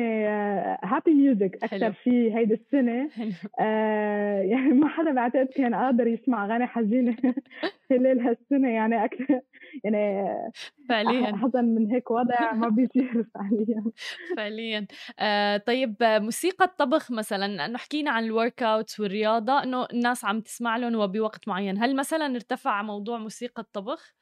happy 0.84 1.14
music 1.14 1.58
أكثر 1.62 1.92
شيء 2.04 2.38
هيدي 2.38 2.54
السنة. 2.54 3.10
آه 3.60 4.40
يعني 4.52 4.68
ما 4.72 4.88
حدا 4.88 5.12
بعتقد 5.12 5.46
كان 5.46 5.74
قادر 5.74 6.06
يسمع 6.06 6.44
أغاني 6.46 6.66
حزينة. 6.66 7.16
خلال 7.90 8.20
هالسنة 8.20 8.68
يعني 8.70 9.04
أكثر 9.04 9.40
يعني 9.84 10.26
فعليا. 10.88 11.36
حزن 11.36 11.64
من 11.64 11.86
هيك 11.92 12.10
وضع 12.10 12.52
ما 12.52 12.68
بيصير 12.76 13.24
فعليا. 13.34 13.84
فعليا. 14.36 14.86
آه 15.18 15.56
طيب 15.56 15.96
موسيقى 16.00 16.64
الطبخ 16.64 17.10
مثلا 17.12 17.66
إنه 17.66 17.78
حكينا 17.78 18.10
عن 18.10 18.24
ال 18.24 18.62
workout 18.62 19.00
والرياضة 19.00 19.62
إنه 19.62 19.86
الناس 19.92 20.24
عم 20.24 20.40
تسمع 20.40 20.76
لهم 20.76 20.94
وبوقت 20.96 21.48
معين. 21.48 21.78
هل 21.78 21.96
مثلا 21.96 22.26
ارتفع 22.26 22.82
موضوع 22.82 23.18
موسيقى 23.18 23.62
الطبخ؟ 23.62 24.14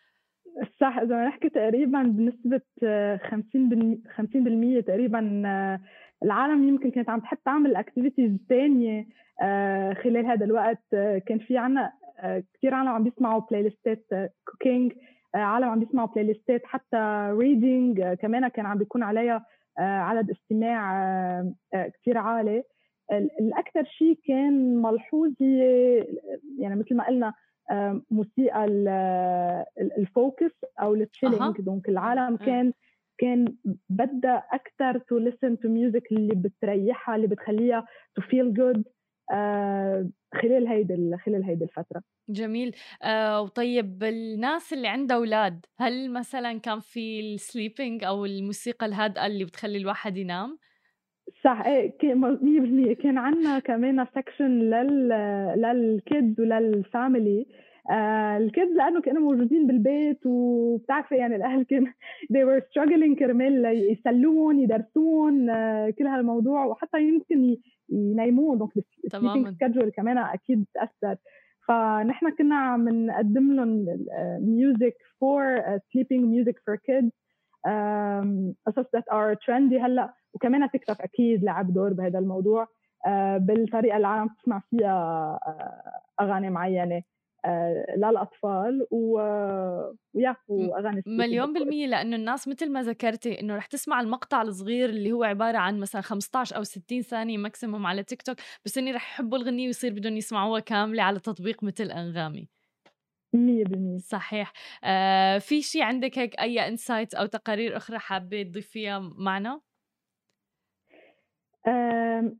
صح 0.81 0.99
إذا 0.99 1.27
نحكي 1.27 1.49
تقريبا 1.49 2.03
بنسبة 2.03 2.61
50% 3.19 3.99
50% 4.81 4.81
تقريبا 4.87 5.21
العالم 6.23 6.69
يمكن 6.69 6.91
كانت 6.91 7.11
عم 7.11 7.21
تحب 7.21 7.39
تعمل 7.45 7.77
activities 7.77 8.31
ثانية 8.49 9.07
آه، 9.43 9.95
خلال 9.95 10.27
هذا 10.27 10.45
الوقت. 10.45 10.83
آه، 10.95 11.19
كان 11.19 11.39
في 11.39 11.59
عنا 11.59 11.93
كثير 12.55 12.75
عالم 12.75 12.89
عم 12.89 13.05
بيسمعوا 13.05 13.41
playlist 13.51 13.63
ات 13.63 14.07
cooking 14.51 14.93
عالم 15.35 15.69
عم 15.69 15.81
بيسمعوا 15.81 16.09
playlist 16.09 16.25
ات 16.27 16.63
حتى 16.65 17.29
reading 17.39 18.03
كمان 18.03 18.49
كان 18.49 18.67
عم 18.67 18.79
بيكون 18.79 19.03
عليها 19.03 19.47
عدد 19.79 20.31
استماع 20.31 21.53
كثير 21.73 22.19
عالي. 22.19 22.63
الاكثر 23.41 23.85
شيء 23.85 24.19
كان 24.25 24.83
ملحوظ 24.83 25.33
هي 25.41 25.65
يعني 26.59 26.77
مثل 26.77 26.97
ما 26.97 27.07
قلنا 27.07 27.35
موسيقى 28.11 28.65
ال 29.99 30.08
focus 30.08 30.53
أو 30.81 30.95
ال 30.95 31.02
chilling 31.02 31.61
donc 31.61 31.89
العالم 31.89 32.37
كان 32.37 32.73
كان 33.19 33.55
بدها 33.89 34.45
أكثر 34.53 34.99
to 34.99 35.19
listen 35.19 35.59
to 35.59 35.69
music 35.69 36.13
اللي 36.13 36.35
بتريحها 36.35 37.17
اللي 37.17 37.27
بتخليها 37.27 37.87
to 38.15 38.23
feel 38.23 38.55
good 38.55 38.85
خلال 40.35 40.69
هيدي 40.69 41.17
خلال 41.17 41.45
هيدي 41.45 41.65
الفترة. 41.65 42.03
جميل. 42.29 42.77
آه 43.03 43.43
وطيب 43.43 44.05
الناس 44.05 44.73
اللي 44.73 44.89
عندها 44.89 45.17
أولاد 45.17 45.67
هل 45.79 46.13
مثلا 46.13 46.61
كان 46.61 46.81
في 46.81 47.21
ال 47.21 47.30
sleeping 47.30 48.05
أو 48.05 48.25
الموسيقى 48.25 48.87
الهادئة 48.87 49.27
اللي 49.27 49.45
بتخلي 49.45 49.79
الواحد 49.79 50.17
ينام؟ 50.17 50.59
صح 51.45 51.63
إيه 51.67 51.99
100% 52.03 52.95
كان 53.03 53.19
عندنا 53.19 53.59
كمان 53.59 54.07
section 54.17 54.59
لل 54.59 55.09
لل 55.57 55.85
kids 55.85 56.41
ولل 56.41 56.76
family 56.76 57.47
آه 57.91 58.37
ال 58.37 58.44
kids 58.44 58.73
لأنه 58.73 59.01
كانوا 59.01 59.23
موجودين 59.23 59.67
بالبيت 59.67 60.27
وبتعرفي 60.27 61.15
يعني 61.15 61.37
الأهل 61.37 61.63
كان 61.63 61.87
they 62.33 62.45
were 62.45 62.63
struggling 62.63 63.19
كرمال 63.19 63.65
يسلون 63.93 64.61
يدرسون 64.61 65.51
آه 65.51 65.91
كل 65.91 66.07
هالموضوع 66.07 66.65
وحتى 66.65 67.03
يمكن 67.03 67.57
ينيمون. 67.91 68.59
donc 68.59 68.73
تماما. 69.11 69.53
schedule 69.53 69.91
كمان 69.91 70.19
أكيد 70.19 70.65
تاثر 70.75 71.17
فنحن 71.69 72.31
كنا 72.39 72.55
عم 72.55 72.89
نقدم 72.89 73.53
لهم 73.53 73.87
music 74.41 74.97
for 75.21 75.61
sleeping 75.93 76.25
music 76.25 76.59
for 76.67 76.77
kids 76.77 77.11
قصص 78.67 78.95
that 78.95 79.09
are 79.13 79.35
trendy 79.35 79.81
هلأ. 79.81 80.15
وكمان 80.35 80.71
تيك 80.71 80.85
توك 80.85 81.01
أكيد 81.01 81.45
لعب 81.45 81.73
دور 81.73 81.93
بهذا 81.93 82.19
الموضوع 82.19 82.65
uh, 82.65 83.09
بالطريقة 83.39 83.97
اللي 83.97 84.09
العالم 84.09 84.29
تسمع 84.29 84.63
فيها 84.71 85.39
uh, 85.47 86.23
أغاني 86.23 86.51
معينة. 86.51 87.03
للأطفال 87.97 88.87
و... 88.91 89.19
ويا 90.15 90.37
واغاني 90.49 91.03
مليون 91.07 91.53
بالمية؟ 91.53 91.87
لأنه 91.87 92.17
الناس 92.17 92.49
مثل 92.49 92.73
ما 92.73 92.83
ذكرتي 92.83 93.41
إنه 93.41 93.57
رح 93.57 93.67
تسمع 93.67 94.01
المقطع 94.01 94.43
الصغير 94.43 94.89
اللي 94.89 95.13
هو 95.13 95.25
عبارة 95.25 95.59
عن 95.59 95.81
مثلا 95.81 96.03
15 96.03 96.57
أو 96.57 96.63
60 96.63 97.03
ثانية 97.03 97.39
maximum 97.39 97.87
على 97.87 98.03
تيك 98.05 98.23
توك 98.23 98.37
بس 98.65 98.79
إني 98.79 98.93
رح 98.93 99.13
يحبوا 99.13 99.39
الغنية 99.39 99.67
ويصير 99.67 99.93
بدهم 99.93 100.17
يسمعوها 100.17 100.61
كاملة 100.61 101.03
على 101.03 101.21
تطبيق 101.21 101.65
مثل 101.65 101.91
أنغامي. 101.91 102.49
100% 103.35 103.99
صحيح. 103.99 104.53
آه 104.85 105.39
في 105.39 105.63
شيء 105.63 105.83
عندك 105.83 106.19
هيك 106.19 106.41
أي 106.41 106.69
insights 106.69 107.15
أو 107.15 107.27
تقارير 107.27 107.77
أخرى 107.77 107.99
حابة 107.99 108.43
تضيفيها 108.43 108.99
معنا؟ 108.99 109.61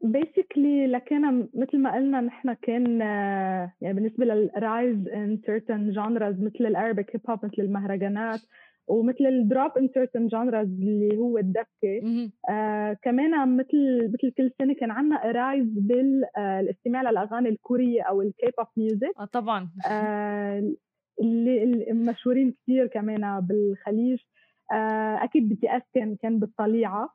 basically 0.03 0.87
لكن 0.87 1.49
مثل 1.55 1.79
ما 1.79 1.95
قلنا 1.95 2.21
نحن 2.21 2.53
كان 2.53 3.01
يعني 3.81 3.95
بالنسبة 3.95 4.25
لل 4.25 4.53
rise 4.53 5.09
in 5.09 5.39
certain 5.47 5.91
genres 5.91 6.41
مثل 6.41 6.67
ال 6.67 6.74
Arabic 6.74 7.17
hip 7.17 7.31
hop 7.31 7.45
مثل 7.45 7.63
المهرجانات 7.63 8.41
ومثل 8.89 9.27
ال 9.27 9.37
drop 9.37 9.79
in 9.79 9.89
certain 9.95 10.27
genres 10.27 10.69
اللي 10.69 11.17
هو 11.17 11.39
الدبكة. 11.39 12.01
آه 12.51 12.93
كمان 13.03 13.57
مثل 13.57 14.09
مثل 14.15 14.31
كل 14.37 14.51
سنة 14.59 14.75
كان 14.75 14.91
عندنا 14.91 15.23
rise 15.33 15.67
بالاستماع 15.67 17.11
للأغاني 17.11 17.49
الكورية 17.49 18.03
أو 18.03 18.23
ال 18.23 18.53
K-pop 18.59 18.67
music 18.77 19.13
آه 19.21 19.25
طبعا. 19.25 19.69
آه 19.91 20.73
اللي 21.21 21.87
مشهورين 21.93 22.55
كثير 22.63 22.87
كمان 22.87 23.41
بالخليج. 23.41 24.19
آه 24.73 25.25
أكيد 25.25 25.49
BTS 25.49 25.83
كان 25.95 26.17
كان 26.17 26.39
بالطليعة. 26.39 27.03
آه 27.05 27.09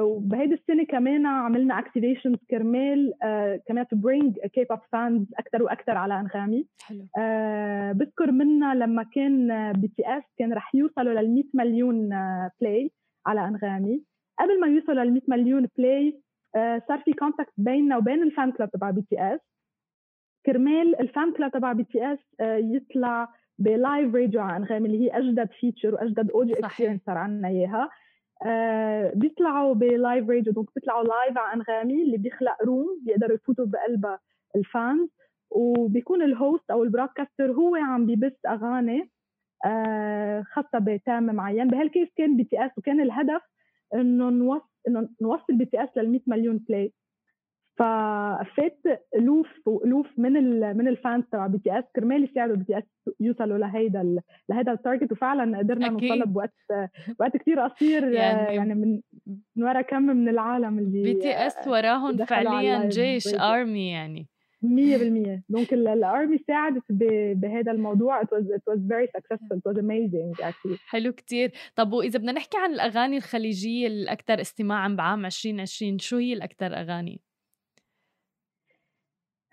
وبهيدي 0.00 0.54
السنة 0.54 0.84
كمان 0.84 1.26
عملنا 1.26 1.78
activations 1.78 2.36
كرمال 2.50 3.14
آه 3.22 3.60
كمان 3.68 3.86
to 3.86 3.96
bring 3.96 4.38
K-pop 4.38 4.66
fans 4.72 5.26
أكثر 5.38 5.62
وأكثر 5.62 5.96
على 5.96 6.20
أنغامي. 6.20 6.66
حلو. 6.82 7.06
آه 7.18 7.92
بذكر 7.92 8.30
منا 8.32 8.74
لما 8.74 9.02
كان 9.02 9.72
BTS 9.72 10.22
كان 10.38 10.52
رح 10.52 10.74
يوصلوا 10.74 11.12
لل 11.20 11.34
100 11.34 11.44
مليون 11.54 12.12
آه 12.12 12.50
play 12.60 12.90
على 13.26 13.48
أنغامي. 13.48 14.02
قبل 14.38 14.60
ما 14.60 14.66
يوصلوا 14.66 15.04
لل 15.04 15.12
100 15.12 15.22
مليون 15.28 15.68
play 15.78 16.20
آه 16.56 16.82
صار 16.88 16.98
في 16.98 17.12
contact 17.12 17.52
بيننا 17.56 17.96
وبين 17.96 18.22
ال 18.22 18.29
fan 18.29 18.52
club 18.52 18.70
تبع 18.70 18.90
BTS 18.90 19.40
كرمال 20.46 21.00
ال 21.00 21.08
fan 21.08 21.32
club 21.32 21.50
تبع 21.52 21.72
BTS 21.72 22.18
آه 22.40 22.56
يطلع 22.56 23.28
ب 23.58 23.69
live 23.69 24.14
radio 24.14 24.40
على 24.40 24.56
أنغامي 24.56 24.86
اللي 24.86 25.00
هي 25.04 25.18
أجدد 25.18 25.48
feature 25.60 25.94
وأجدد 25.94 26.30
audio 26.30 26.56
experience 26.56 27.00
صار 27.06 27.18
عندنا 27.18 27.48
إياها. 27.48 27.90
آه 28.46 29.12
بيطلعوا 29.14 29.74
ب 29.74 29.85
live 29.85 30.30
radio 30.30 30.52
donc 30.52 30.68
بيطلعوا 30.76 31.04
live 31.04 31.38
على 31.38 31.54
أنغامي 31.54 32.02
اللي 32.02 32.16
بيخلق 32.18 32.56
room 32.64 32.86
بيقدروا 33.06 33.34
يفوتوا 33.34 33.66
بقلبها 33.66 34.18
ال 34.56 34.66
fans 34.66 35.08
وبيكون 35.50 36.22
ال 36.22 36.32
host 36.32 36.70
أو 36.70 36.82
ال 36.82 36.88
broadcaster 36.88 37.52
هو 37.52 37.76
عم 37.76 38.06
بيبث 38.06 38.36
أغاني 38.46 39.10
آه 39.66 40.42
خاصة 40.42 40.78
بتام 40.78 41.34
معين. 41.34 41.68
بهال 41.68 41.85
case 41.85 42.08
كان 42.16 42.36
BTS 42.36 42.70
وكان 42.78 43.00
الهدف 43.00 43.42
إنه 43.94 44.30
نوصل 44.30 44.68
إنه 44.88 45.08
نوصل 45.22 45.54
BTS 45.56 45.88
لل 45.96 46.10
100 46.10 46.20
مليون 46.26 46.58
play 46.58 46.92
ففات 47.80 48.80
ألوف 49.16 49.48
وألوف 49.66 50.06
من 50.18 50.32
من 50.76 50.88
ال 50.88 50.95
fans 50.95 51.24
تبع 51.32 51.46
BTS 51.46 51.84
كرمال 51.96 52.24
يساعدوا 52.24 52.56
BTS 52.56 52.84
يوصلوا 53.20 53.58
لهيدا 53.58 54.16
لهيدا 54.48 54.72
ال 54.72 54.78
target 54.78 55.12
وفعلا 55.12 55.58
قدرنا 55.58 55.88
نوصل 55.88 56.26
بوقت 56.26 56.54
وقت 57.20 57.36
كثير 57.36 57.60
قصير 57.60 58.12
يعني, 58.12 58.54
يعني 58.54 58.74
من 58.74 59.00
من 59.56 59.64
ورا 59.64 59.80
كم 59.82 60.02
من 60.02 60.28
العالم 60.28 60.78
اللي 60.78 61.02
BTS 61.02 61.68
وراهم 61.68 62.16
فعليا 62.16 62.88
جيش 62.88 63.34
army 63.34 63.90
يعني. 63.90 64.26
100% 64.62 64.64
donc 65.48 65.72
ال 65.72 65.85
army 65.85 66.38
ساعدت 66.38 66.82
بهذا 67.34 67.72
الموضوع. 67.72 68.22
It 68.22 68.26
was 68.26 68.44
it 68.44 68.72
was 68.72 68.78
very 68.78 69.08
successful. 69.16 69.56
It 69.56 69.66
was 69.70 69.78
amazing 69.78 70.44
actually. 70.44 70.78
حلو 70.86 71.12
كتير. 71.12 71.52
طب 71.76 71.92
وإذا 71.92 72.18
بدنا 72.18 72.32
نحكي 72.32 72.58
عن 72.58 72.72
الأغاني 72.72 73.16
الخليجية 73.16 73.86
الأكثر 73.86 74.40
استماعا 74.40 74.88
بعام 74.88 75.26
2020 75.26 75.98
شو 75.98 76.16
هي 76.16 76.32
الأكثر 76.32 76.66
أغاني؟ 76.66 77.20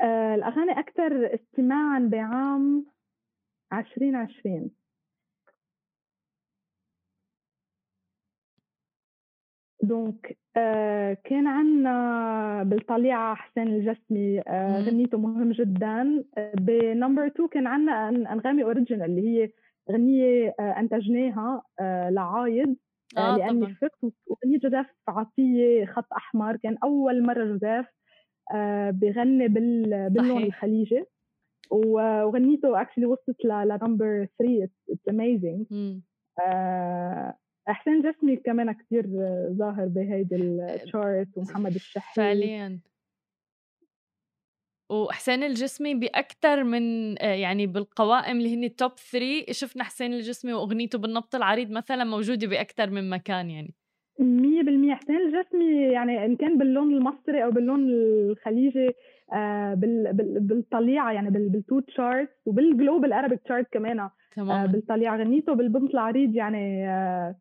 آه 0.01 0.35
الأغاني 0.35 0.79
أكثر 0.79 1.35
استماعا 1.35 1.99
بعام 2.11 2.85
2020 3.73 4.71
donc 9.83 10.37
آه 10.57 11.13
كان 11.23 11.47
عندنا 11.47 12.63
بالطليعة 12.63 13.35
حسين 13.35 13.67
الجسمي 13.67 14.41
آه 14.47 14.81
غنيته 14.81 15.17
مهم 15.17 15.51
جدا. 15.51 16.23
ب 16.57 16.67
number 16.67 17.27
2 17.27 17.47
كان 17.49 17.67
عندنا 17.67 18.09
أنغامي 18.33 18.63
original 18.63 19.05
اللي 19.09 19.21
هي 19.43 19.51
غنية 19.91 20.55
آه 20.59 20.79
أنتجناها 20.79 21.63
آه 21.79 22.09
لعايد 22.09 22.77
آه, 23.17 23.37
لأني 23.37 23.75
فقت 23.75 23.99
وغنية 24.27 24.59
جوزيف 24.59 24.85
عطية 25.07 25.85
خط 25.85 26.13
أحمر. 26.13 26.55
كان 26.55 26.77
أول 26.83 27.23
مرة 27.25 27.45
جوزيف 27.45 27.85
بغني 28.91 29.47
بال 29.47 30.09
باللون 30.09 30.43
الخليجي. 30.43 31.05
وغنيته 31.71 32.81
actually 32.81 33.05
وصلت 33.05 33.45
ل 33.45 33.57
number 33.57 34.27
3 34.39 34.63
it's 34.63 35.09
amazing 35.09 35.65
حسين 37.69 38.01
الجسمي 38.01 38.35
كمان 38.35 38.71
كثير 38.71 39.05
ظاهر 39.51 39.85
بهيدي 39.85 40.35
ال 40.35 40.50
chart 40.50 41.27
ومحمد 41.37 41.75
الشحي. 41.75 42.15
فعليا. 42.15 42.79
وحسين 44.89 45.43
الجسمي 45.43 45.95
باكثر 45.95 46.63
من 46.63 47.15
يعني 47.17 47.67
بالقوائم 47.67 48.37
اللي 48.37 48.55
هن 48.55 48.63
ال 48.63 48.70
top 48.70 48.91
3 48.91 49.51
شفنا 49.51 49.83
حسين 49.83 50.13
الجسمي 50.13 50.53
وأغنيته 50.53 50.97
بالبنط 50.97 51.35
العريض 51.35 51.71
مثلا 51.71 52.03
موجودة 52.03 52.47
باكثر 52.47 52.89
من 52.89 53.09
مكان 53.09 53.49
يعني. 53.49 53.73
100% 54.19 54.95
حسين 54.95 55.15
الجسمي 55.15 55.81
يعني 55.91 56.25
إن 56.25 56.35
كان 56.35 56.57
باللون 56.57 56.93
المصري 56.93 57.43
أو 57.43 57.51
باللون 57.51 57.89
الخليجي 57.89 58.89
آه 59.33 59.73
بال 59.73 60.13
بال 60.13 60.39
بالطليعة 60.39 61.11
يعني 61.11 61.29
بال 61.29 61.79
top 61.79 61.98
chart 61.98 62.29
وبال 62.45 62.68
global 62.68 63.13
Arabic 63.13 63.39
chart 63.45 63.67
كمان 63.71 63.99
آه 63.99 64.65
بالطليعة 64.65 65.17
غنيته 65.17 65.53
بالبنط 65.53 65.89
العريض 65.89 66.35
يعني 66.35 66.87
آه 66.89 67.35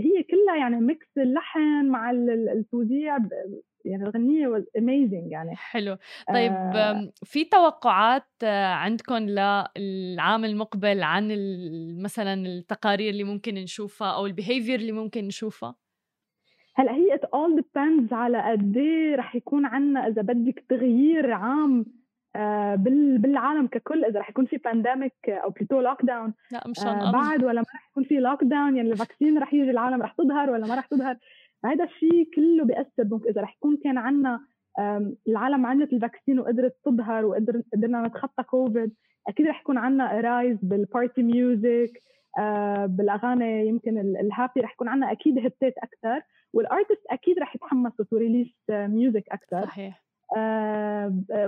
هي 0.00 0.22
كلها 0.22 0.56
يعني 0.56 0.76
mix 0.76 1.18
اللحن 1.18 1.86
مع 1.88 2.10
التوزيع 2.10 3.18
يعني 3.84 4.02
الغنية 4.02 4.64
amazing 4.78 5.32
يعني. 5.32 5.56
حلو. 5.56 5.96
طيب 6.28 6.52
آه 6.52 7.12
في 7.24 7.44
توقعات 7.44 8.26
عندكم 8.42 9.14
للعام 9.16 10.44
المقبل 10.44 11.02
عن 11.02 11.28
مثلا 12.02 12.34
التقارير 12.34 13.10
اللي 13.10 13.24
ممكن 13.24 13.54
نشوفها 13.54 14.14
أو 14.14 14.26
ال 14.26 14.32
behavior 14.32 14.78
اللي 14.80 14.92
ممكن 14.92 15.24
نشوفها؟ 15.24 15.74
هلا 16.78 16.92
هي 16.92 17.18
it 17.18 17.22
all 17.22 17.60
depends 17.60 18.12
على 18.12 18.42
قد 18.42 18.76
إيه 18.76 19.16
رح 19.16 19.36
يكون 19.36 19.66
عنا 19.66 20.06
إذا 20.06 20.22
بدك 20.22 20.64
تغيير 20.68 21.32
عام 21.32 21.86
آه، 22.36 22.74
بالعالم 23.18 23.66
ككل 23.66 24.04
إذا 24.04 24.20
رح 24.20 24.30
يكون 24.30 24.46
في 24.46 24.56
pandemic 24.56 25.28
أو 25.28 25.50
total 25.50 25.80
lockdown 25.80 26.34
لا 26.52 26.60
مش 26.66 26.78
آه 26.78 27.12
بعد 27.12 27.44
ولا 27.44 27.60
ما 27.60 27.66
رح 27.74 27.88
يكون 27.90 28.04
في 28.04 28.14
lockdown 28.14 28.76
يعني 28.76 28.92
ال 28.92 28.98
vaccine 28.98 29.38
رح 29.38 29.54
يجي 29.54 29.70
العالم 29.70 30.02
رح 30.02 30.12
تظهر 30.12 30.50
ولا 30.50 30.66
ما 30.66 30.74
رح 30.74 30.86
تظهر. 30.86 31.16
هذا 31.64 31.84
الشيء 31.84 32.28
كله 32.36 32.64
بياثر 32.64 33.20
إذا 33.30 33.40
رح 33.40 33.54
يكون 33.56 33.76
كان 33.84 33.98
عنا 33.98 34.40
العالم 35.28 35.66
عملت 35.66 35.92
ال 35.92 35.98
vaccine 35.98 36.40
وقدرت 36.40 36.76
تظهر 36.84 37.24
وقدرنا 37.24 38.06
نتخطى 38.06 38.42
كوفيد 38.42 38.94
أكيد 39.28 39.46
رح 39.46 39.60
يكون 39.60 39.78
عنا 39.78 40.20
rise 40.20 40.58
بال 40.62 40.79
party 40.79 41.22
music 41.22 42.02
بالأغاني 42.86 43.68
يمكن 43.68 43.98
ال 43.98 44.08
happy 44.08 44.60
رح 44.60 44.72
يكون 44.72 44.88
عنا 44.88 45.12
أكيد 45.12 45.38
hit 45.38 45.65
ات 45.65 45.74
أكثر. 45.78 46.22
وال 46.54 46.66
artists 46.66 47.06
أكيد 47.10 47.38
رح 47.38 47.56
يتحمسوا 47.56 48.04
to 48.04 48.16
release 48.16 48.54
music 48.70 49.24
أكثر. 49.28 49.62
صحيح. 49.62 50.04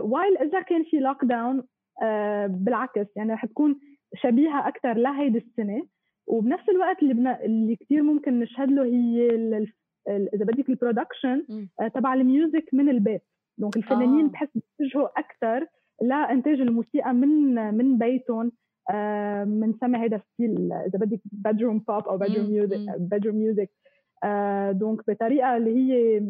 while 0.00 0.36
آه 0.38 0.42
إذا 0.42 0.60
كان 0.60 0.84
في 0.84 0.96
lockdown 0.96 1.62
آه 2.02 2.46
بالعكس 2.46 3.06
يعني 3.16 3.32
رح 3.32 3.46
تكون 3.46 3.80
شبيهة 4.14 4.68
أكثر 4.68 4.92
لهيدي 4.92 5.38
السنة. 5.38 5.86
وبنفس 6.26 6.68
الوقت 6.68 7.02
اللي 7.02 7.14
بنا... 7.14 7.44
اللي 7.44 7.76
كثير 7.76 8.02
ممكن 8.02 8.40
نشهد 8.40 8.70
له 8.70 8.84
هي 8.84 9.26
ال... 9.30 9.68
إذا 10.08 10.44
بدك 10.44 10.68
ال 10.68 10.77
production 10.77 11.66
آه 11.80 11.88
تبع 11.88 12.14
ال 12.14 12.23
music 12.23 12.64
من 12.72 12.88
البيت. 12.88 13.22
donc 13.58 13.76
الفنانين 13.76 14.24
آه. 14.24 14.28
بحس 14.28 14.48
بيتجهوا 14.54 15.18
أكثر 15.18 15.66
لإنتاج 16.02 16.60
الموسيقى 16.60 17.14
من 17.14 17.54
من 17.74 17.98
بيتهم 17.98 18.52
بنسمي 19.44 19.98
آه 19.98 20.04
هذا 20.04 20.18
style 20.18 20.72
إذا 20.72 20.98
بدك 20.98 21.20
bedroom 21.32 21.78
pop 21.78 22.08
أو 22.08 22.18
bedroom 22.18 22.50
music 22.50 22.98
bedroom 22.98 23.36
music 23.36 23.70
donc 24.72 25.10
بطريقة 25.10 25.56
اللي 25.56 25.70
هي 25.76 26.22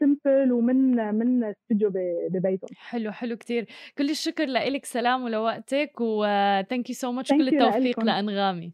simple 0.00 0.52
ومن 0.52 1.14
من 1.14 1.44
استوديو 1.44 1.90
ببيتهم 2.30 2.68
حلو 2.76 3.12
حلو 3.12 3.36
كتير 3.36 3.66
كل 3.98 4.10
الشكر 4.10 4.44
لك 4.46 4.84
سلام 4.84 5.22
ولوقتك 5.24 6.00
و 6.00 6.15
thank 6.15 6.90
you 6.90 6.94
so 6.94 7.12
much 7.12 7.30
كل 7.32 7.48
التوفيق 7.48 8.04
لأنغامي 8.04 8.72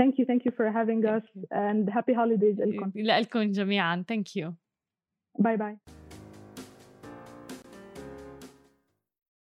Thank 0.00 0.18
you, 0.18 0.24
thank 0.24 0.42
you 0.46 0.52
for 0.58 0.66
having 0.70 1.04
us 1.16 1.26
and 1.50 1.88
happy 1.88 2.14
holidays 2.14 2.60
لكم. 2.60 2.92
لكم 2.96 3.50
جميعا. 3.52 4.04
Thank 4.12 4.36
you. 4.36 4.52
Bye 5.38 5.56
bye. 5.56 6.01